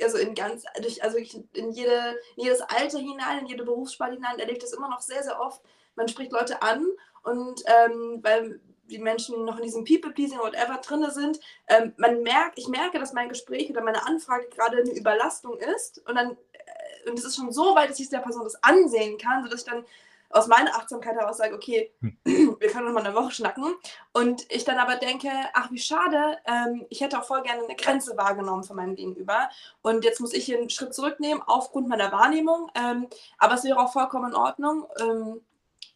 [0.03, 4.39] also in ganz, durch, also in, jede, in jedes Alter hinein, in jede Berufssparte hinein,
[4.39, 5.61] erlebe ich das immer noch sehr, sehr oft.
[5.97, 6.87] Man spricht Leute an
[7.23, 12.23] und ähm, weil die Menschen noch in diesem People-Pleasing oder whatever drin sind, ähm, man
[12.23, 16.33] merkt, ich merke, dass mein Gespräch oder meine Anfrage gerade eine Überlastung ist und dann,
[16.33, 19.61] äh, und es ist schon so weit, dass ich der Person das ansehen kann, sodass
[19.61, 19.85] ich dann
[20.31, 22.17] aus meiner Achtsamkeit heraus sage, okay, hm.
[22.61, 23.75] wir können noch mal eine Woche schnacken.
[24.13, 27.77] Und ich dann aber denke, ach, wie schade, ähm, ich hätte auch voll gerne eine
[27.77, 29.51] Grenze wahrgenommen von meinem Gegenüber.
[29.83, 32.71] Und jetzt muss ich hier einen Schritt zurücknehmen aufgrund meiner Wahrnehmung.
[32.75, 33.09] Ähm,
[33.39, 34.87] aber es wäre auch vollkommen in Ordnung.
[35.01, 35.41] Ähm,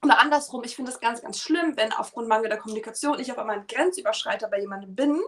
[0.03, 3.61] oder andersrum, ich finde es ganz, ganz schlimm, wenn aufgrund mangelnder Kommunikation ich auf einmal
[3.61, 5.21] ein Grenzüberschreiter bei jemandem bin,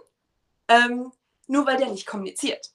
[0.69, 1.13] ähm,
[1.47, 2.73] nur weil der nicht kommuniziert.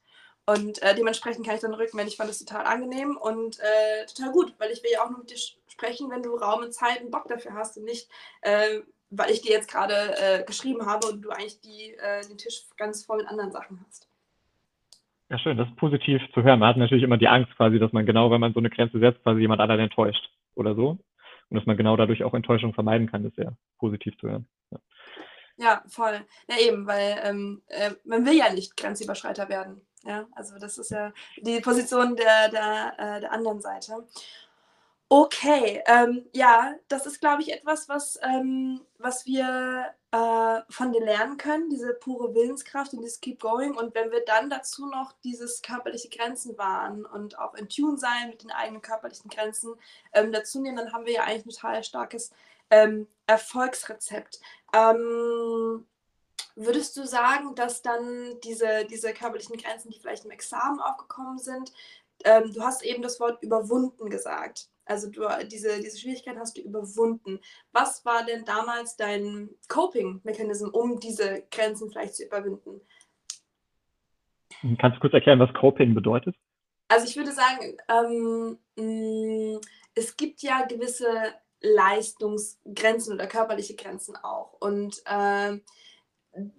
[0.47, 4.05] Und äh, dementsprechend kann ich dann rücken, wenn ich fand es total angenehm und äh,
[4.07, 5.37] total gut, weil ich will ja auch nur mit dir
[5.81, 8.09] sprechen, wenn du Raum und Zeit und Bock dafür hast und nicht,
[8.41, 8.79] äh,
[9.09, 12.63] weil ich dir jetzt gerade äh, geschrieben habe und du eigentlich die, äh, den Tisch
[12.77, 14.07] ganz voll mit anderen Sachen hast.
[15.29, 16.59] Ja, schön, das ist positiv zu hören.
[16.59, 18.99] Man hat natürlich immer die Angst quasi, dass man genau, wenn man so eine Grenze
[18.99, 20.99] setzt, quasi jemand anderen enttäuscht oder so.
[21.49, 24.47] Und dass man genau dadurch auch Enttäuschung vermeiden kann, ist sehr positiv zu hören.
[24.71, 24.79] Ja.
[25.57, 26.25] Ja, voll.
[26.47, 29.81] Ja, eben, weil ähm, äh, man will ja nicht Grenzüberschreiter werden.
[30.03, 34.07] Ja, also das ist ja die Position der, der, äh, der anderen Seite.
[35.13, 41.03] Okay, ähm, ja, das ist, glaube ich, etwas, was, ähm, was wir äh, von dir
[41.03, 43.75] lernen können, diese pure Willenskraft und dieses Keep Going.
[43.75, 48.29] Und wenn wir dann dazu noch dieses körperliche Grenzen wahren und auch in Tune sein
[48.29, 49.73] mit den eigenen körperlichen Grenzen
[50.13, 52.31] ähm, dazu nehmen, dann haben wir ja eigentlich ein total starkes
[52.69, 54.39] ähm, Erfolgsrezept.
[54.73, 55.85] Ähm,
[56.55, 61.73] würdest du sagen, dass dann diese, diese körperlichen Grenzen, die vielleicht im Examen aufgekommen sind,
[62.23, 64.69] ähm, du hast eben das Wort überwunden gesagt.
[64.91, 67.39] Also du, diese, diese Schwierigkeit hast du überwunden.
[67.71, 72.81] Was war denn damals dein Coping-Mechanism, um diese Grenzen vielleicht zu überwinden?
[74.79, 76.35] Kannst du kurz erklären, was Coping bedeutet?
[76.89, 79.61] Also ich würde sagen, ähm, mm,
[79.95, 81.07] es gibt ja gewisse
[81.61, 84.57] Leistungsgrenzen oder körperliche Grenzen auch.
[84.59, 85.57] Und äh,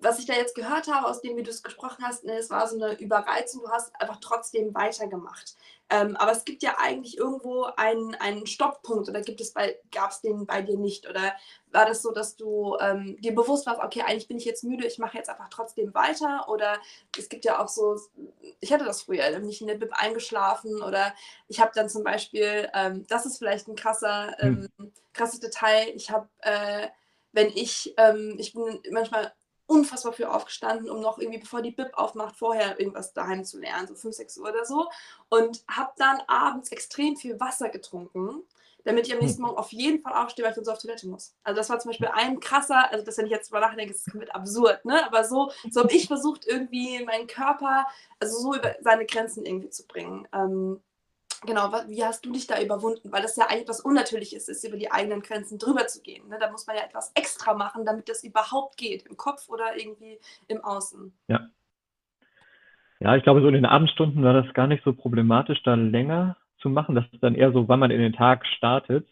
[0.01, 2.49] was ich da jetzt gehört habe, aus dem, wie du es gesprochen hast, ne, es
[2.49, 5.55] war so eine Überreizung, du hast einfach trotzdem weitergemacht.
[5.93, 10.11] Ähm, aber es gibt ja eigentlich irgendwo einen, einen Stopppunkt oder gibt es bei, gab
[10.11, 11.07] es den bei dir nicht?
[11.07, 11.35] Oder
[11.71, 14.87] war das so, dass du ähm, dir bewusst warst, okay, eigentlich bin ich jetzt müde,
[14.87, 16.49] ich mache jetzt einfach trotzdem weiter?
[16.49, 16.79] Oder
[17.19, 18.01] es gibt ja auch so,
[18.61, 21.15] ich hatte das früher, nämlich in der Bib eingeschlafen oder
[21.49, 24.71] ich habe dann zum Beispiel, ähm, das ist vielleicht ein krasser, hm.
[24.79, 26.89] ähm, krasses Detail, ich habe, äh,
[27.33, 29.35] wenn ich, ähm, ich bin manchmal
[29.67, 33.87] unfassbar früh aufgestanden, um noch irgendwie, bevor die Bib aufmacht, vorher irgendwas daheim zu lernen,
[33.87, 34.89] so 5, 6 Uhr oder so.
[35.29, 38.43] Und habe dann abends extrem viel Wasser getrunken,
[38.85, 39.47] damit ich am nächsten hm.
[39.47, 41.35] Morgen auf jeden Fall aufstehe, weil ich dann so auf Toilette muss.
[41.45, 44.11] Also das war zum Beispiel ein krasser, also das, wenn ich jetzt drüber nachdenke, ist
[44.11, 45.07] komplett absurd, ne?
[45.07, 47.87] Aber so, so habe ich versucht, irgendwie meinen Körper,
[48.19, 50.27] also so über seine Grenzen irgendwie zu bringen.
[50.33, 50.83] Ähm,
[51.45, 53.11] Genau, wie hast du dich da überwunden?
[53.11, 56.29] Weil das ja eigentlich etwas Unnatürliches ist, über die eigenen Grenzen drüber zu gehen.
[56.29, 56.39] Ne?
[56.41, 60.19] Da muss man ja etwas extra machen, damit das überhaupt geht, im Kopf oder irgendwie
[60.47, 61.13] im Außen.
[61.29, 61.49] Ja.
[63.01, 66.37] Ja, ich glaube, so in den Abendstunden war das gar nicht so problematisch, da länger
[66.59, 66.95] zu machen.
[66.95, 69.09] Das ist dann eher so, wann man in den Tag startet.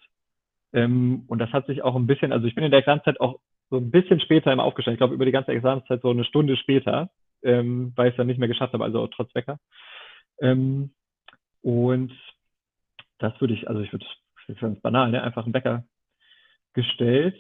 [0.73, 3.41] Ähm, und das hat sich auch ein bisschen, also ich bin in der Examenszeit auch
[3.71, 4.95] so ein bisschen später immer aufgestellt.
[4.95, 7.11] Ich glaube, über die ganze Examenszeit so eine Stunde später,
[7.43, 9.59] ähm, weil ich es dann nicht mehr geschafft habe, also trotz Wecker.
[10.41, 10.93] Ähm,
[11.63, 12.13] und
[13.19, 14.07] das würde ich, also ich würde,
[14.61, 15.23] ganz banal, ne?
[15.23, 15.85] einfach einen Wecker
[16.73, 17.37] gestellt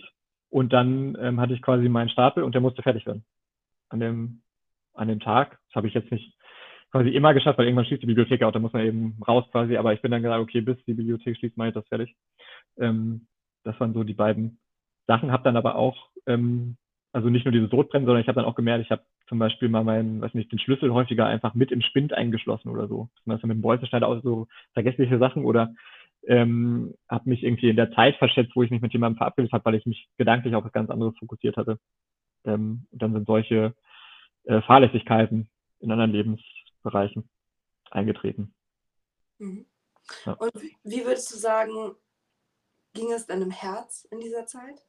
[0.48, 3.24] und dann ähm, hatte ich quasi meinen Stapel und der musste fertig werden
[3.88, 4.42] an dem,
[4.94, 5.58] an dem Tag.
[5.68, 6.36] Das habe ich jetzt nicht
[6.90, 9.76] quasi immer geschafft, weil irgendwann schließt die Bibliothek auch, da muss man eben raus quasi,
[9.76, 12.14] aber ich bin dann gesagt, okay, bis die Bibliothek schließt, mache ich das fertig.
[12.78, 13.26] Ähm,
[13.64, 14.58] das waren so die beiden
[15.06, 16.76] Sachen, habe dann aber auch, ähm,
[17.12, 19.68] also nicht nur dieses Sodbrennen, sondern ich habe dann auch gemerkt, ich habe zum Beispiel
[19.68, 23.08] mal meinen, weiß nicht, den Schlüssel häufiger einfach mit im Spind eingeschlossen oder so.
[23.26, 25.74] Das mit dem Bolzenschneider auch so vergessliche Sachen oder
[26.26, 29.64] ähm, habe mich irgendwie in der Zeit verschätzt, wo ich mich mit jemandem verabredet habe,
[29.64, 31.78] weil ich mich gedanklich auf was ganz anderes fokussiert hatte.
[32.44, 33.74] Ähm, und dann sind solche
[34.44, 35.48] äh, Fahrlässigkeiten
[35.80, 37.28] in anderen Lebensbereichen
[37.90, 38.54] eingetreten.
[39.38, 39.66] Mhm.
[40.26, 40.32] Ja.
[40.34, 40.52] Und
[40.84, 41.94] wie würdest du sagen,
[42.94, 44.84] ging es deinem Herz in dieser Zeit?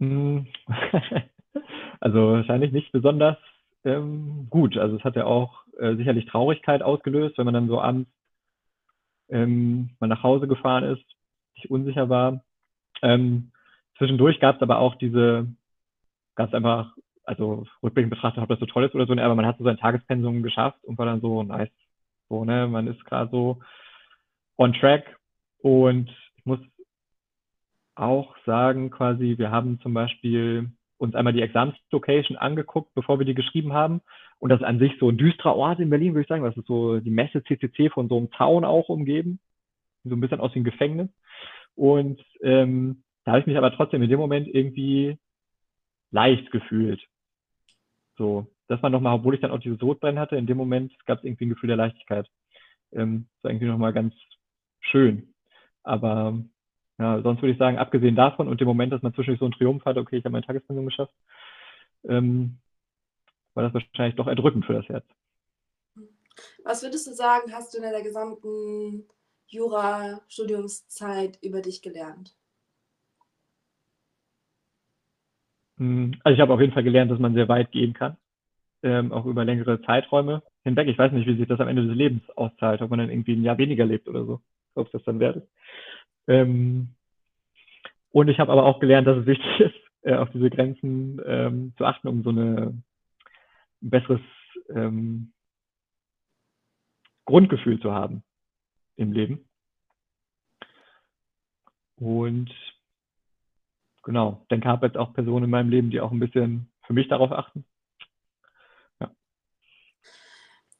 [0.00, 0.46] Hm.
[2.00, 3.36] also wahrscheinlich nicht besonders
[3.84, 4.76] ähm, gut.
[4.76, 8.10] Also es hat ja auch äh, sicherlich Traurigkeit ausgelöst, wenn man dann so abends
[9.28, 11.04] ähm, mal nach Hause gefahren ist,
[11.54, 12.42] sich unsicher war.
[13.02, 13.52] Ähm,
[13.98, 15.46] zwischendurch gab es aber auch diese,
[16.34, 16.94] gab es einfach,
[17.24, 19.64] also rückblickend betrachtet, ob das so toll ist oder so, ne, aber man hat so
[19.64, 21.70] sein Tagespensum geschafft und war dann so nice.
[22.28, 23.60] So, ne, man ist gerade so
[24.56, 25.18] on track
[25.62, 26.60] und ich muss
[28.00, 33.34] auch sagen, quasi, wir haben zum Beispiel uns einmal die Examenslocation angeguckt, bevor wir die
[33.34, 34.00] geschrieben haben.
[34.38, 36.44] Und das ist an sich so ein düsterer Ort in Berlin, würde ich sagen.
[36.44, 39.38] Das ist so die Messe CCC von so einem Zaun auch umgeben.
[40.04, 41.10] So ein bisschen aus dem Gefängnis.
[41.74, 45.18] Und ähm, da habe ich mich aber trotzdem in dem Moment irgendwie
[46.10, 47.00] leicht gefühlt.
[48.16, 51.18] So, das war nochmal, obwohl ich dann auch diese Sodbrennen hatte, in dem Moment gab
[51.18, 52.26] es irgendwie ein Gefühl der Leichtigkeit.
[52.92, 54.14] Ähm, das war irgendwie nochmal ganz
[54.80, 55.34] schön.
[55.82, 56.42] Aber
[57.00, 59.54] ja, sonst würde ich sagen, abgesehen davon und dem Moment, dass man zwischendurch so einen
[59.54, 61.14] Triumph hat, okay, ich habe meine Tagespensum geschafft,
[62.04, 62.58] ähm,
[63.54, 65.06] war das wahrscheinlich doch erdrückend für das Herz.
[66.62, 69.08] Was würdest du sagen, hast du in der gesamten
[69.46, 72.36] Jura-Studiumszeit über dich gelernt?
[75.78, 78.18] Hm, also ich habe auf jeden Fall gelernt, dass man sehr weit gehen kann,
[78.82, 80.88] ähm, auch über längere Zeiträume hinweg.
[80.88, 83.32] Ich weiß nicht, wie sich das am Ende des Lebens auszahlt, ob man dann irgendwie
[83.32, 84.42] ein Jahr weniger lebt oder so,
[84.74, 85.48] ob das dann wert ist.
[86.30, 86.94] Ähm,
[88.12, 91.74] und ich habe aber auch gelernt, dass es wichtig ist, äh, auf diese Grenzen ähm,
[91.76, 92.80] zu achten, um so eine,
[93.82, 94.20] ein besseres
[94.68, 95.32] ähm,
[97.24, 98.22] Grundgefühl zu haben
[98.94, 99.48] im Leben.
[101.96, 102.50] Und
[104.04, 107.08] genau, denke, habe jetzt auch Personen in meinem Leben, die auch ein bisschen für mich
[107.08, 107.64] darauf achten.
[109.00, 109.10] Ja.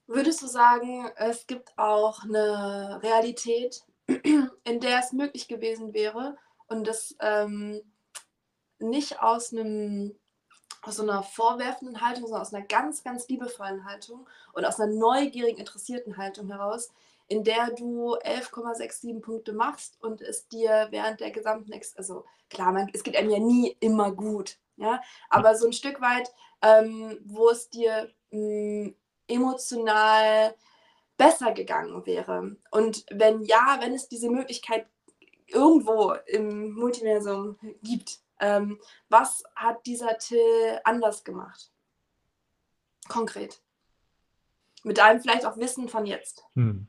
[0.07, 3.83] Würdest du sagen, es gibt auch eine Realität,
[4.65, 6.37] in der es möglich gewesen wäre
[6.69, 7.81] und das ähm,
[8.79, 10.15] nicht aus einem
[10.83, 14.93] aus so einer vorwerfenden Haltung, sondern aus einer ganz, ganz liebevollen Haltung und aus einer
[14.93, 16.91] neugierigen, interessierten Haltung heraus,
[17.29, 22.73] in der du 11,67 Punkte machst und es dir während der gesamten, Ex also klar,
[22.73, 26.33] man, es geht einem ja nie immer gut, ja, aber so ein Stück weit,
[26.63, 28.95] ähm, wo es dir mh, mm,
[29.29, 30.55] emotional
[31.21, 32.57] besser gegangen wäre.
[32.71, 34.87] Und wenn ja, wenn es diese Möglichkeit
[35.49, 38.79] irgendwo im Multiversum gibt, ähm,
[39.11, 41.71] was hat dieser Till anders gemacht?
[43.07, 43.61] Konkret.
[44.83, 46.43] Mit deinem vielleicht auch Wissen von jetzt.
[46.55, 46.87] Hm.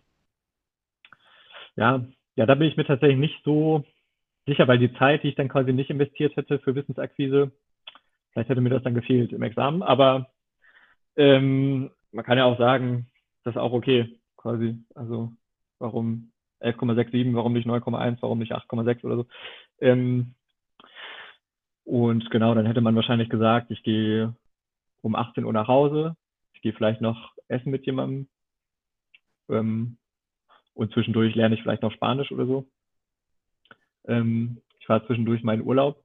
[1.76, 2.06] Ja,
[2.38, 3.84] ja, da bin ich mir tatsächlich nicht so
[4.46, 7.52] sicher, weil die Zeit, die ich dann quasi nicht investiert hätte für Wissensakquise,
[8.32, 10.32] vielleicht hätte mir das dann gefehlt im Examen, aber
[11.18, 13.12] ähm, man kann ja auch sagen,
[13.44, 14.78] das ist auch okay quasi.
[14.96, 15.32] Also
[15.80, 16.32] warum
[16.62, 19.26] 11,67, warum nicht 9,1, warum nicht 8,6 oder so.
[19.80, 20.36] Ähm,
[21.84, 24.36] und genau, dann hätte man wahrscheinlich gesagt, ich gehe
[25.02, 26.16] um 18 Uhr nach Hause,
[26.54, 28.28] ich gehe vielleicht noch essen mit jemandem
[29.50, 29.98] ähm,
[30.74, 32.68] und zwischendurch lerne ich vielleicht noch Spanisch oder so.
[34.06, 36.04] Ähm, ich fahre zwischendurch meinen Urlaub.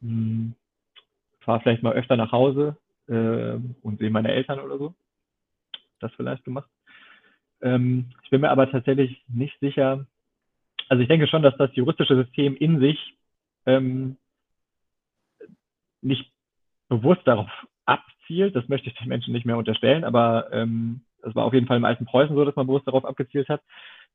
[0.00, 0.54] Hm,
[1.40, 4.94] fahre vielleicht mal öfter nach Hause äh, und sehe meine Eltern oder so
[6.02, 6.68] das vielleicht gemacht.
[7.62, 10.06] Ähm, ich bin mir aber tatsächlich nicht sicher.
[10.88, 12.98] Also ich denke schon, dass das juristische System in sich
[13.66, 14.16] ähm,
[16.00, 16.30] nicht
[16.88, 17.50] bewusst darauf
[17.86, 18.54] abzielt.
[18.56, 21.76] Das möchte ich den Menschen nicht mehr unterstellen, aber ähm, es war auf jeden Fall
[21.76, 23.62] im alten Preußen so, dass man bewusst darauf abgezielt hat.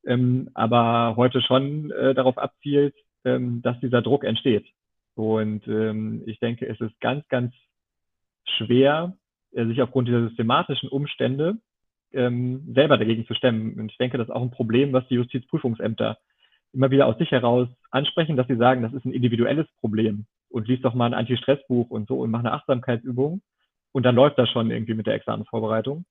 [0.05, 4.65] Ähm, aber heute schon äh, darauf abzielt, ähm, dass dieser Druck entsteht.
[5.15, 7.53] Und ähm, ich denke, es ist ganz, ganz
[8.57, 9.17] schwer,
[9.51, 11.57] äh, sich aufgrund dieser systematischen Umstände
[12.13, 13.79] ähm, selber dagegen zu stemmen.
[13.79, 16.17] Und ich denke, das ist auch ein Problem, was die Justizprüfungsämter
[16.73, 20.67] immer wieder aus sich heraus ansprechen, dass sie sagen, das ist ein individuelles Problem und
[20.67, 23.41] liest doch mal ein Anti-Stress-Buch und so und mach eine Achtsamkeitsübung
[23.91, 26.05] und dann läuft das schon irgendwie mit der Examensvorbereitung.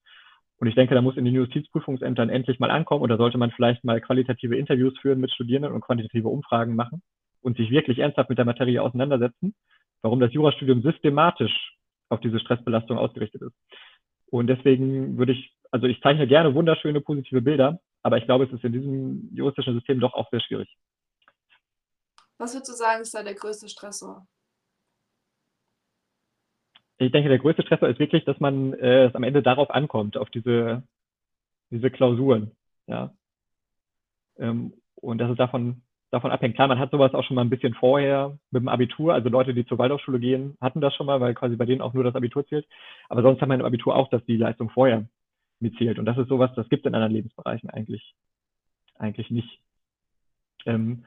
[0.58, 3.84] Und ich denke, da muss in den Justizprüfungsämtern endlich mal ankommen oder sollte man vielleicht
[3.84, 7.02] mal qualitative Interviews führen mit Studierenden und quantitative Umfragen machen
[7.42, 9.54] und sich wirklich ernsthaft mit der Materie auseinandersetzen,
[10.00, 11.76] warum das Jurastudium systematisch
[12.08, 13.54] auf diese Stressbelastung ausgerichtet ist.
[14.30, 18.52] Und deswegen würde ich, also ich zeichne gerne wunderschöne positive Bilder, aber ich glaube, es
[18.52, 20.68] ist in diesem juristischen System doch auch sehr schwierig.
[22.38, 24.26] Was würdest du sagen, ist da der größte Stressor?
[26.98, 30.16] Ich denke, der größte Stressor ist wirklich, dass man äh, es am Ende darauf ankommt,
[30.16, 30.82] auf diese,
[31.70, 32.52] diese Klausuren.
[32.86, 33.12] Ja.
[34.38, 36.54] Ähm, und dass es davon, davon abhängt.
[36.54, 39.14] Klar, man hat sowas auch schon mal ein bisschen vorher mit dem Abitur.
[39.14, 41.92] Also Leute, die zur Waldorfschule gehen, hatten das schon mal, weil quasi bei denen auch
[41.92, 42.66] nur das Abitur zählt.
[43.08, 45.06] Aber sonst hat man im Abitur auch, dass die Leistung vorher
[45.60, 45.98] mitzählt.
[45.98, 48.14] Und das ist sowas, das gibt es in anderen Lebensbereichen eigentlich,
[48.96, 49.60] eigentlich nicht.
[50.66, 51.04] Ähm,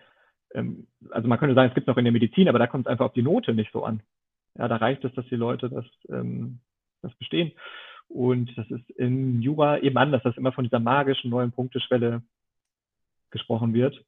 [0.54, 2.92] ähm, also man könnte sagen, es gibt noch in der Medizin, aber da kommt es
[2.92, 4.02] einfach auf die Note nicht so an.
[4.58, 6.60] Ja, da reicht es, dass die Leute das, ähm,
[7.02, 7.52] das bestehen.
[8.08, 12.24] Und das ist in Jura eben anders, dass immer von dieser magischen neuen Punkteschwelle
[13.30, 14.04] gesprochen wird.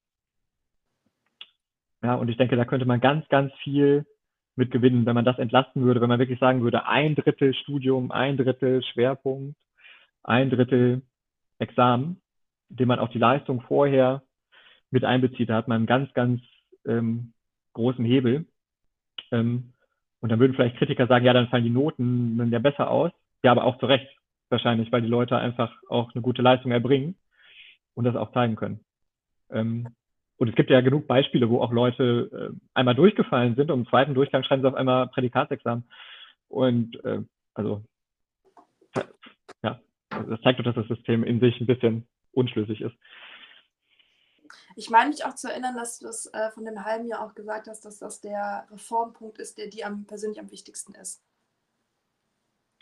[2.02, 4.08] Ja, und ich denke, da könnte man ganz, ganz viel
[4.56, 8.12] mit gewinnen, wenn man das entlasten würde, wenn man wirklich sagen würde, ein Drittel Studium,
[8.12, 9.56] ein Drittel Schwerpunkt,
[10.24, 11.02] ein Drittel
[11.60, 12.22] Examen,
[12.70, 14.24] indem man auch die Leistung vorher
[14.90, 15.50] mit einbezieht.
[15.50, 16.42] Da hat man einen ganz, ganz
[16.86, 17.34] ähm,
[17.74, 18.46] großen Hebel.
[19.32, 19.74] Ähm,
[20.20, 23.12] und dann würden vielleicht Kritiker sagen, ja, dann fallen die Noten ja besser aus.
[23.44, 24.08] Ja, aber auch zu Recht
[24.50, 27.16] wahrscheinlich, weil die Leute einfach auch eine gute Leistung erbringen
[27.96, 28.82] und das auch zeigen können.
[29.50, 29.88] Ähm,
[30.38, 33.88] und es gibt ja genug Beispiele, wo auch Leute äh, einmal durchgefallen sind und im
[33.88, 35.84] zweiten Durchgang schreiben sie auf einmal Prädikatsexamen.
[36.50, 37.22] Und äh,
[37.54, 37.84] also
[40.12, 42.96] das zeigt doch, dass das System in sich ein bisschen unschlüssig ist.
[44.76, 47.36] Ich meine mich auch zu erinnern, dass du das äh, von dem halben Jahr auch
[47.36, 51.24] gesagt hast, dass das der Reformpunkt ist, der dir am, persönlich am wichtigsten ist.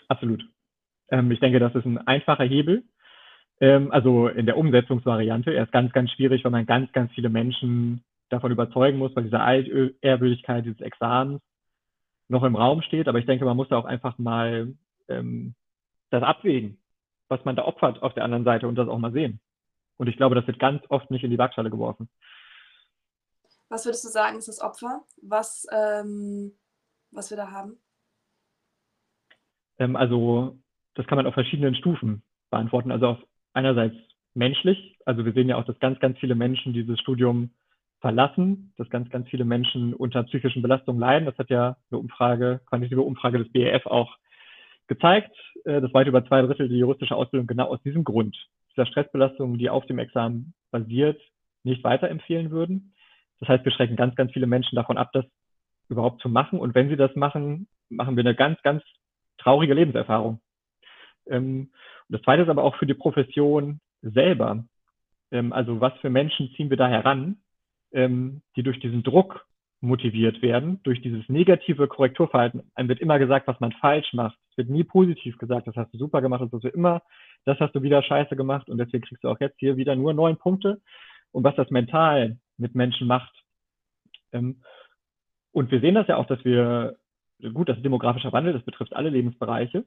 [0.08, 0.44] Absolut.
[1.10, 2.84] Ähm, ich denke, das ist ein einfacher Hebel.
[3.60, 5.52] Ähm, also in der Umsetzungsvariante.
[5.52, 9.24] Er ist ganz, ganz schwierig, weil man ganz, ganz viele Menschen davon überzeugen muss, weil
[9.24, 11.42] diese Altehrwürdigkeit dieses Examens
[12.28, 13.08] noch im Raum steht.
[13.08, 14.74] Aber ich denke, man muss da auch einfach mal
[15.08, 15.56] ähm,
[16.12, 16.80] das abwägen,
[17.30, 19.40] was man da opfert auf der anderen Seite und das auch mal sehen.
[19.98, 22.10] Und ich glaube, das wird ganz oft nicht in die Waagschale geworfen.
[23.70, 26.54] Was würdest du sagen, ist das Opfer, was, ähm,
[27.12, 27.78] was wir da haben?
[29.78, 30.58] Ähm, also,
[30.96, 32.92] das kann man auf verschiedenen Stufen beantworten.
[32.92, 33.18] Also auf
[33.54, 33.96] einerseits
[34.34, 34.98] menschlich.
[35.06, 37.52] Also wir sehen ja auch, dass ganz, ganz viele Menschen dieses Studium
[38.00, 41.26] verlassen, dass ganz, ganz viele Menschen unter psychischen Belastungen leiden.
[41.26, 44.18] Das hat ja eine Umfrage, quantitative Umfrage des BEF auch
[44.90, 45.32] gezeigt,
[45.64, 48.36] äh, dass weit über zwei Drittel die juristische Ausbildung genau aus diesem Grund
[48.72, 51.22] dieser Stressbelastung, die auf dem Examen basiert,
[51.64, 52.94] nicht weiterempfehlen würden.
[53.40, 55.26] Das heißt, wir schrecken ganz, ganz viele Menschen davon ab, das
[55.88, 56.60] überhaupt zu machen.
[56.60, 58.84] Und wenn sie das machen, machen wir eine ganz, ganz
[59.38, 60.42] traurige Lebenserfahrung.
[61.28, 61.72] Ähm,
[62.10, 64.66] das Zweite ist aber auch für die Profession selber.
[65.32, 67.38] Ähm, also was für Menschen ziehen wir da heran,
[67.92, 69.46] ähm, die durch diesen Druck
[69.82, 72.64] motiviert werden, durch dieses negative Korrekturverhalten.
[72.76, 74.38] Einem wird immer gesagt, was man falsch macht.
[74.52, 77.02] Es wird nie positiv gesagt, das hast du super gemacht, das wird immer
[77.46, 80.14] das hast du wieder scheiße gemacht und deswegen kriegst du auch jetzt hier wieder nur
[80.14, 80.82] neun Punkte.
[81.32, 83.34] Und was das mental mit Menschen macht.
[84.32, 84.64] Ähm,
[85.52, 86.98] und wir sehen das ja auch, dass wir,
[87.54, 89.86] gut, das ist demografischer Wandel, das betrifft alle Lebensbereiche.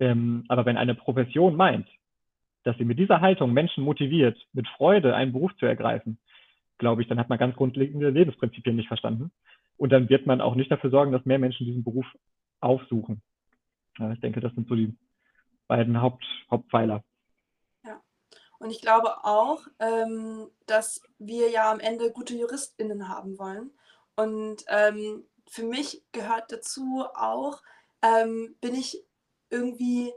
[0.00, 1.88] Ähm, aber wenn eine Profession meint,
[2.64, 6.18] dass sie mit dieser Haltung Menschen motiviert, mit Freude einen Beruf zu ergreifen,
[6.80, 9.30] glaube ich, dann hat man ganz grundlegende Lebensprinzipien nicht verstanden.
[9.76, 12.06] Und dann wird man auch nicht dafür sorgen, dass mehr Menschen diesen Beruf
[12.60, 13.22] aufsuchen.
[13.98, 14.96] Ja, ich denke, das sind so die
[15.68, 17.04] beiden Haupt, Hauptpfeiler.
[17.84, 18.00] Ja,
[18.58, 23.70] und ich glaube auch, ähm, dass wir ja am Ende gute JuristInnen haben wollen.
[24.16, 27.62] Und ähm, für mich gehört dazu auch,
[28.02, 29.04] ähm, bin ich
[29.50, 30.12] irgendwie,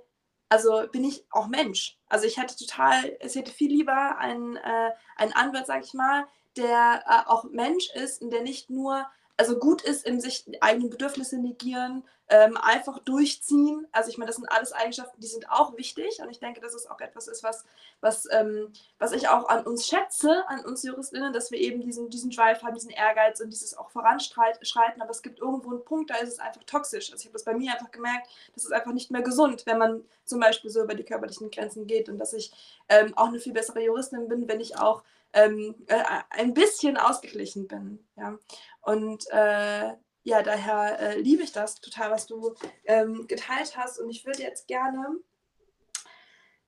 [0.49, 1.97] also bin ich auch Mensch.
[2.07, 6.25] Also ich hätte total, es hätte viel lieber einen, äh, einen Anwalt, sag ich mal,
[6.57, 9.05] der äh, auch Mensch ist und der nicht nur
[9.37, 13.87] also gut ist in sich eigene Bedürfnisse negieren, ähm, einfach durchziehen.
[13.91, 16.73] Also ich meine, das sind alles Eigenschaften, die sind auch wichtig und ich denke, dass
[16.73, 17.65] es auch etwas ist, was,
[17.99, 22.09] was, ähm, was ich auch an uns schätze, an uns JuristInnen, dass wir eben diesen,
[22.09, 26.11] diesen Drive haben, diesen Ehrgeiz und dieses auch voranschreiten, aber es gibt irgendwo einen Punkt,
[26.11, 27.11] da ist es einfach toxisch.
[27.11, 29.79] Also ich habe das bei mir einfach gemerkt, das ist einfach nicht mehr gesund, wenn
[29.79, 32.51] man zum Beispiel so über die körperlichen Grenzen geht und dass ich
[32.87, 37.67] ähm, auch eine viel bessere Juristin bin, wenn ich auch ähm, äh, ein bisschen ausgeglichen
[37.67, 38.07] bin.
[38.15, 38.37] Ja?
[38.81, 42.55] Und äh, ja, daher äh, liebe ich das total, was du
[42.85, 43.99] ähm, geteilt hast.
[43.99, 45.19] Und ich würde jetzt gerne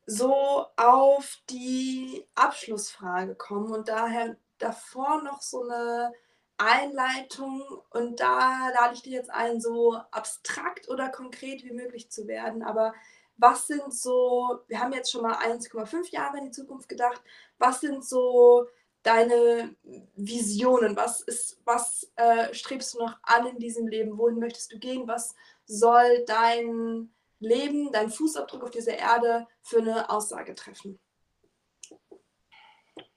[0.06, 6.14] so auf die Abschlussfrage kommen und daher davor noch so eine
[6.58, 12.28] Einleitung und da lade ich dich jetzt ein, so abstrakt oder konkret wie möglich zu
[12.28, 12.64] werden.
[12.64, 12.94] Aber
[13.38, 17.22] was sind so, wir haben jetzt schon mal 1,5 Jahre in die Zukunft gedacht,
[17.58, 18.68] was sind so
[19.04, 19.76] deine
[20.16, 20.96] Visionen?
[20.96, 24.18] Was ist, was äh, strebst du noch an in diesem Leben?
[24.18, 25.08] Wohin möchtest du gehen?
[25.08, 27.10] Was soll dein
[27.40, 31.00] Leben, dein Fußabdruck auf dieser Erde für eine Aussage treffen?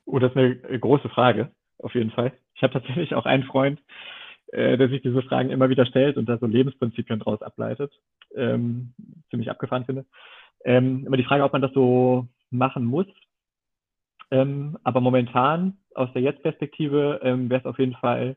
[0.05, 2.37] Oh, das ist eine große Frage, auf jeden Fall.
[2.55, 3.81] Ich habe tatsächlich auch einen Freund,
[4.53, 7.93] äh, der sich diese Fragen immer wieder stellt und da so Lebensprinzipien draus ableitet.
[8.35, 8.95] Ähm,
[9.31, 10.07] ziemlich abgefahren finde.
[10.65, 13.07] Ähm, immer die Frage, ob man das so machen muss.
[14.31, 18.37] Ähm, aber momentan, aus der Jetzt-Perspektive, ähm, wäre es auf jeden Fall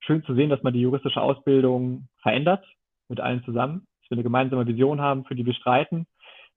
[0.00, 2.64] schön zu sehen, dass man die juristische Ausbildung verändert,
[3.08, 3.86] mit allen zusammen.
[4.02, 6.06] Dass wir eine gemeinsame Vision haben, für die wir streiten,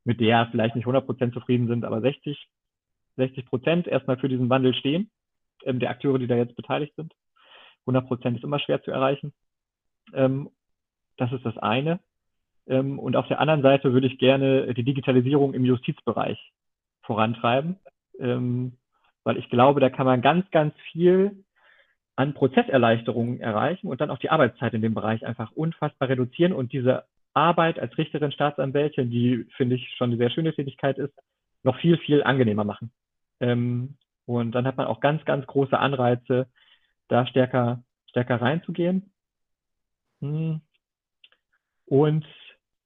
[0.03, 2.47] mit der vielleicht nicht 100% zufrieden sind, aber 60,
[3.17, 5.11] 60 Prozent erstmal für diesen Wandel stehen
[5.65, 7.13] ähm, der Akteure, die da jetzt beteiligt sind.
[7.81, 9.33] 100 Prozent ist immer schwer zu erreichen.
[10.13, 10.49] Ähm,
[11.17, 11.99] das ist das eine.
[12.67, 16.39] Ähm, und auf der anderen Seite würde ich gerne die Digitalisierung im Justizbereich
[17.03, 17.77] vorantreiben,
[18.19, 18.77] ähm,
[19.23, 21.43] weil ich glaube, da kann man ganz, ganz viel
[22.15, 26.71] an Prozesserleichterungen erreichen und dann auch die Arbeitszeit in dem Bereich einfach unfassbar reduzieren und
[26.73, 31.13] diese Arbeit als Richterin, Staatsanwältin, die finde ich schon eine sehr schöne Tätigkeit ist,
[31.63, 32.91] noch viel, viel angenehmer machen.
[33.39, 36.47] Ähm, und dann hat man auch ganz, ganz große Anreize,
[37.11, 39.11] da stärker, stärker reinzugehen.
[40.21, 40.61] Hm.
[41.85, 42.25] Und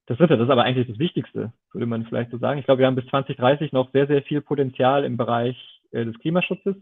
[0.07, 2.59] das dritte, das ist aber eigentlich das Wichtigste, würde man vielleicht so sagen.
[2.59, 5.57] Ich glaube, wir haben bis 2030 noch sehr, sehr viel Potenzial im Bereich
[5.91, 6.75] äh, des Klimaschutzes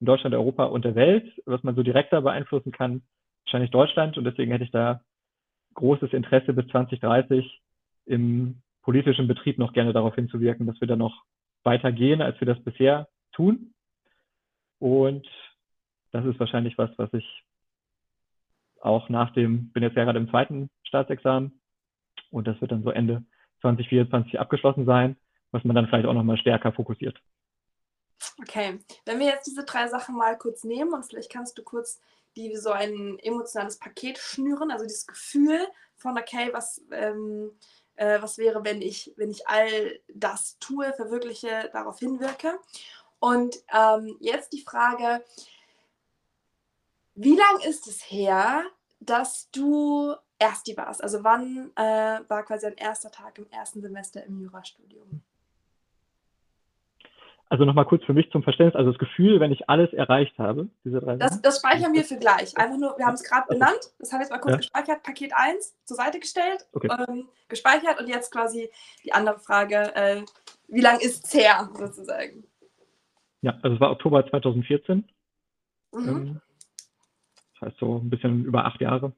[0.00, 3.02] in Deutschland, Europa und der Welt, was man so direkter beeinflussen kann,
[3.44, 4.16] wahrscheinlich Deutschland.
[4.16, 5.00] Und deswegen hätte ich da
[5.74, 7.60] großes Interesse bis 2030
[8.06, 11.24] im politischen Betrieb noch gerne darauf hinzuwirken, dass wir da noch
[11.64, 13.74] weitergehen, als wir das bisher tun.
[14.78, 15.26] Und
[16.14, 17.44] das ist wahrscheinlich was, was ich
[18.80, 21.60] auch nach dem, bin jetzt ja gerade im zweiten Staatsexamen
[22.30, 23.24] und das wird dann so Ende
[23.62, 25.16] 2024 abgeschlossen sein,
[25.50, 27.20] was man dann vielleicht auch nochmal stärker fokussiert.
[28.40, 32.00] Okay, wenn wir jetzt diese drei Sachen mal kurz nehmen und vielleicht kannst du kurz
[32.36, 35.58] die so ein emotionales Paket schnüren, also dieses Gefühl
[35.96, 37.50] von, okay, was, ähm,
[37.96, 42.58] äh, was wäre, wenn ich, wenn ich all das tue, verwirkliche, darauf hinwirke.
[43.20, 45.24] Und ähm, jetzt die Frage,
[47.14, 48.64] wie lange ist es her,
[49.00, 51.02] dass du Ersti warst?
[51.02, 55.22] Also wann äh, war quasi dein erster Tag im ersten Semester im Jurastudium?
[57.48, 60.68] Also nochmal kurz für mich zum Verständnis, also das Gefühl, wenn ich alles erreicht habe,
[60.84, 62.56] diese drei Das, das speichern wir für gleich.
[62.56, 64.56] Einfach nur, wir haben es gerade benannt, das habe ich jetzt mal kurz ja.
[64.56, 66.88] gespeichert, Paket 1 zur Seite gestellt, okay.
[67.06, 68.70] ähm, gespeichert und jetzt quasi
[69.04, 70.22] die andere Frage, äh,
[70.68, 72.44] wie lange ist es her sozusagen?
[73.42, 75.04] Ja, also es war Oktober 2014.
[75.92, 76.08] Mhm.
[76.08, 76.40] Ähm,
[77.64, 79.12] heißt so ein bisschen über acht Jahre.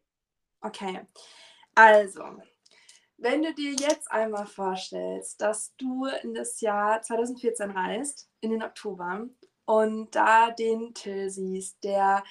[0.61, 1.01] Okay.
[1.75, 2.23] Also,
[3.19, 8.63] wenn du dir jetzt einmal vorstellst, dass du in das Jahr 2014 reist, in den
[8.63, 9.29] Oktober,
[9.67, 12.23] und da den Till siehst, der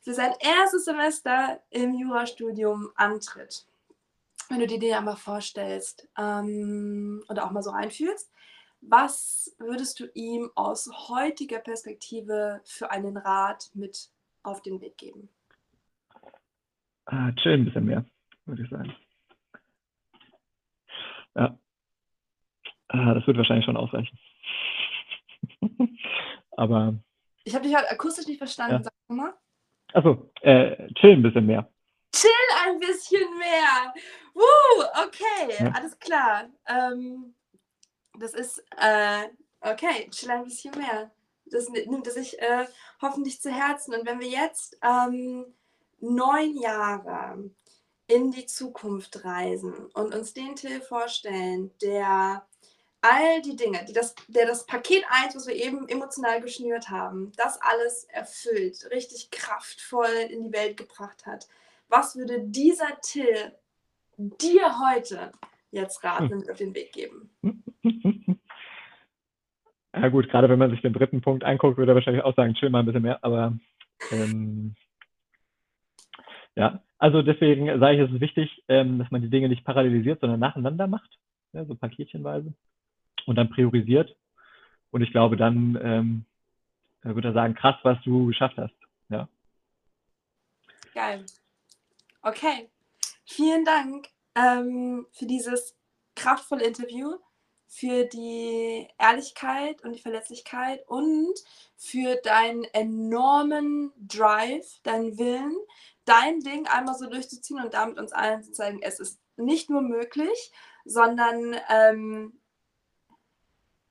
[0.00, 3.66] für sein erstes Semester im Jurastudium antritt.
[4.48, 8.30] Wenn du dir den einmal vorstellst ähm, oder auch mal so einfühlst,
[8.80, 14.10] was würdest du ihm aus heutiger Perspektive für einen Rat mit
[14.42, 15.28] auf den Weg geben?
[17.06, 18.04] Ah, chill ein bisschen mehr,
[18.46, 18.94] würde ich sagen.
[21.34, 21.58] Ja.
[22.88, 24.18] Ah, das wird wahrscheinlich schon ausreichen.
[26.56, 26.94] Aber.
[27.44, 28.82] Ich habe dich halt akustisch nicht verstanden, ja.
[28.82, 29.34] sag mal.
[29.94, 31.68] Achso, äh, chill ein bisschen mehr.
[32.14, 32.30] Chill
[32.66, 33.94] ein bisschen mehr.
[34.34, 35.72] Woo, okay, ja.
[35.72, 36.48] alles klar.
[36.66, 37.34] Ähm,
[38.18, 39.28] das ist, äh,
[39.60, 41.10] okay, chill ein bisschen mehr.
[41.46, 42.66] Das nimmt er sich äh,
[43.00, 43.94] hoffentlich zu Herzen.
[43.94, 45.46] Und wenn wir jetzt ähm,
[46.02, 47.50] neun Jahre
[48.06, 52.46] in die Zukunft reisen und uns den Till vorstellen, der
[53.00, 57.32] all die Dinge, die das, der das Paket 1, was wir eben emotional geschnürt haben,
[57.36, 61.48] das alles erfüllt, richtig kraftvoll in die Welt gebracht hat.
[61.88, 63.52] Was würde dieser Till
[64.16, 65.32] dir heute
[65.70, 66.38] jetzt raten hm.
[66.38, 67.30] und auf den Weg geben?
[69.94, 72.54] Ja gut, gerade wenn man sich den dritten Punkt anguckt, würde er wahrscheinlich auch sagen,
[72.54, 73.58] chill mal ein bisschen mehr, aber
[74.10, 74.74] ähm,
[76.56, 80.20] ja, also deswegen sage ich, es ist wichtig, ähm, dass man die Dinge nicht parallelisiert,
[80.20, 81.18] sondern nacheinander macht,
[81.52, 82.52] ja, so paketchenweise
[83.26, 84.14] und dann priorisiert.
[84.90, 86.24] Und ich glaube, dann ähm,
[87.02, 88.74] würde er sagen, krass, was du geschafft hast.
[89.08, 89.28] Ja.
[90.94, 91.24] Geil.
[92.22, 92.68] Okay,
[93.24, 95.76] vielen Dank ähm, für dieses
[96.14, 97.16] kraftvolle Interview,
[97.66, 101.34] für die Ehrlichkeit und die Verletzlichkeit und
[101.76, 105.56] für deinen enormen Drive, deinen Willen,
[106.04, 109.82] dein Ding einmal so durchzuziehen und damit uns allen zu zeigen, es ist nicht nur
[109.82, 110.52] möglich,
[110.84, 112.40] sondern ähm,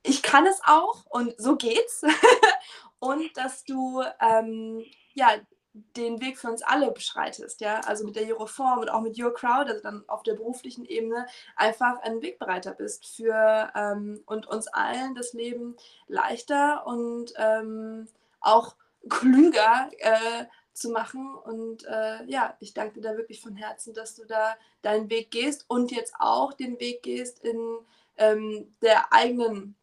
[0.03, 2.03] ich kann es auch und so geht's.
[2.99, 4.83] und dass du ähm,
[5.13, 5.29] ja
[5.73, 9.33] den Weg für uns alle beschreitest, ja, also mit der Euroform und auch mit Your
[9.33, 14.67] Crowd, also dann auf der beruflichen Ebene einfach ein Wegbereiter bist für ähm, und uns
[14.67, 18.09] allen das Leben leichter und ähm,
[18.41, 18.75] auch
[19.09, 21.35] klüger äh, zu machen.
[21.35, 25.31] Und äh, ja, ich danke dir da wirklich von Herzen, dass du da deinen Weg
[25.31, 27.77] gehst und jetzt auch den Weg gehst in
[28.17, 29.75] ähm, der eigenen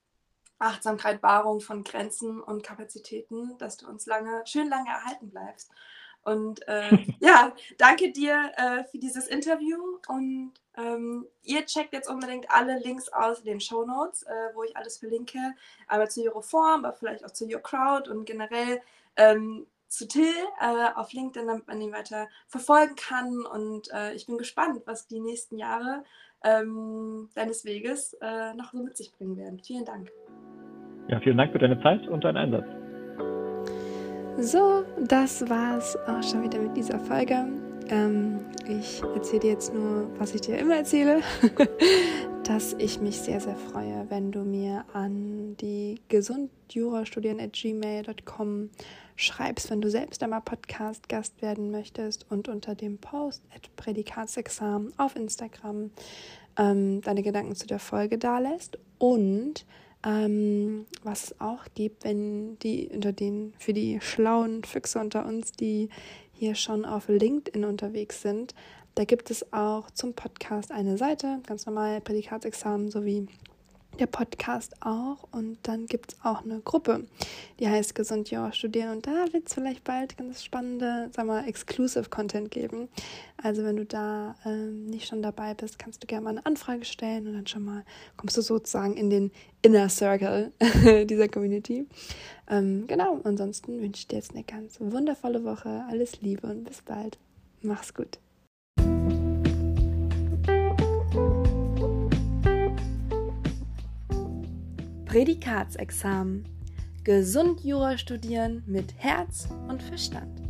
[0.59, 5.71] Achtsamkeit, Wahrung von Grenzen und Kapazitäten, dass du uns lange, schön lange erhalten bleibst.
[6.25, 12.51] Und äh, ja, danke dir äh, für dieses Interview und ähm, ihr checkt jetzt unbedingt
[12.51, 15.39] alle Links aus in den Show Notes, äh, wo ich alles verlinke.
[15.87, 18.81] Einmal zu Euroform, aber vielleicht auch zu Your Crowd und generell
[19.17, 23.45] ähm, zu Till äh, auf LinkedIn, damit man ihn weiter verfolgen kann.
[23.47, 26.05] Und äh, ich bin gespannt, was die nächsten Jahre
[26.45, 29.61] ähm, deines Weges äh, noch so mit sich bringen werden.
[29.61, 30.11] Vielen Dank.
[31.09, 32.67] Ja, vielen Dank für deine Zeit und deinen Einsatz.
[34.41, 37.68] So, das war's auch schon wieder mit dieser Folge.
[37.91, 41.23] Ähm, ich erzähle dir jetzt nur, was ich dir immer erzähle,
[42.45, 48.69] dass ich mich sehr, sehr freue, wenn du mir an die gesundjurastudieren.gmail.com
[49.17, 55.17] schreibst, wenn du selbst einmal Podcast-Gast werden möchtest und unter dem Post at Prädikatsexamen auf
[55.17, 55.91] Instagram
[56.59, 59.65] ähm, deine Gedanken zu der Folge dalässt und
[60.07, 65.51] ähm, was es auch gibt, wenn die unter den für die schlauen Füchse unter uns,
[65.53, 65.89] die
[66.39, 68.55] hier schon auf LinkedIn unterwegs sind,
[68.95, 73.29] da gibt es auch zum Podcast eine Seite, ganz normal Prädikatsexamen sowie
[73.99, 75.29] der Podcast auch.
[75.33, 77.05] Und dann gibt es auch eine Gruppe,
[77.59, 78.91] die heißt Gesund Jura studieren.
[78.97, 82.89] Und da wird es vielleicht bald ganz spannende, sag mal, Exclusive Content geben.
[83.43, 86.85] Also wenn du da ähm, nicht schon dabei bist, kannst du gerne mal eine Anfrage
[86.85, 87.85] stellen und dann schon mal
[88.17, 89.31] kommst du sozusagen in den
[89.63, 90.53] Inner Circle
[91.07, 91.87] dieser Community.
[92.49, 95.85] Ähm, genau, ansonsten wünsche ich dir jetzt eine ganz wundervolle Woche.
[95.89, 97.19] Alles Liebe und bis bald.
[97.63, 98.19] Mach's gut.
[105.09, 106.45] Prädikatsexamen.
[107.03, 110.48] Gesund Jura studieren mit Herz und Verstand.